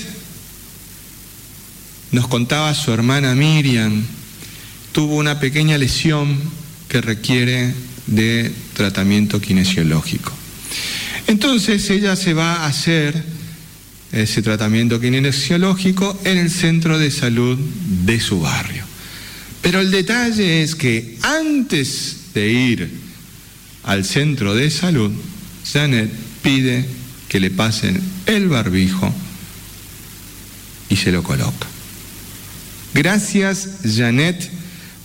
nos 2.12 2.28
contaba 2.28 2.74
su 2.74 2.92
hermana 2.92 3.34
Miriam, 3.34 4.04
tuvo 4.92 5.16
una 5.16 5.38
pequeña 5.38 5.78
lesión 5.78 6.38
que 6.88 7.00
requiere 7.00 7.74
de 8.06 8.52
tratamiento 8.74 9.40
kinesiológico. 9.40 10.32
Entonces 11.26 11.88
ella 11.90 12.16
se 12.16 12.34
va 12.34 12.54
a 12.54 12.66
hacer 12.66 13.22
ese 14.12 14.42
tratamiento 14.42 15.00
kinesiológico 15.00 16.18
en 16.24 16.38
el 16.38 16.50
centro 16.50 16.98
de 16.98 17.10
salud 17.10 17.58
de 18.04 18.20
su 18.20 18.40
barrio. 18.40 18.84
Pero 19.60 19.80
el 19.80 19.90
detalle 19.90 20.62
es 20.62 20.74
que 20.74 21.18
antes 21.22 22.32
de 22.32 22.48
ir 22.48 23.05
al 23.86 24.04
centro 24.04 24.54
de 24.54 24.70
salud, 24.70 25.12
Janet 25.72 26.10
pide 26.42 26.84
que 27.28 27.40
le 27.40 27.50
pasen 27.50 28.00
el 28.26 28.48
barbijo 28.48 29.12
y 30.88 30.96
se 30.96 31.12
lo 31.12 31.22
coloca. 31.22 31.66
Gracias, 32.94 33.78
Janet, 33.84 34.50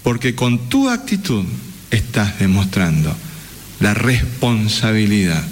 porque 0.04 0.36
con 0.36 0.68
tu 0.68 0.90
actitud 0.90 1.46
estás 1.92 2.40
demostrando 2.40 3.16
la 3.80 3.94
responsabilidad 3.94 5.44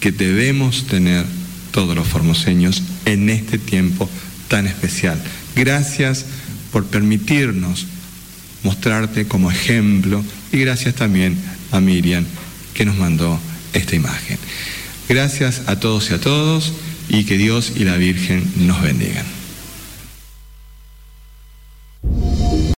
que 0.00 0.12
debemos 0.12 0.86
tener 0.86 1.24
todos 1.72 1.94
los 1.94 2.06
formoseños 2.06 2.82
en 3.04 3.28
este 3.28 3.58
tiempo 3.58 4.08
tan 4.48 4.66
especial. 4.66 5.22
Gracias 5.54 6.24
por 6.72 6.86
permitirnos 6.86 7.86
mostrarte 8.62 9.26
como 9.26 9.50
ejemplo 9.50 10.24
y 10.52 10.58
gracias 10.58 10.94
también 10.94 11.36
a 11.70 11.80
Miriam 11.80 12.24
que 12.76 12.84
nos 12.84 12.96
mandó 12.96 13.40
esta 13.72 13.96
imagen. 13.96 14.38
Gracias 15.08 15.62
a 15.66 15.80
todos 15.80 16.10
y 16.10 16.14
a 16.14 16.20
todos 16.20 16.72
y 17.08 17.24
que 17.24 17.38
Dios 17.38 17.72
y 17.74 17.84
la 17.84 17.96
Virgen 17.96 18.44
nos 18.56 18.82
bendigan. 18.82 19.35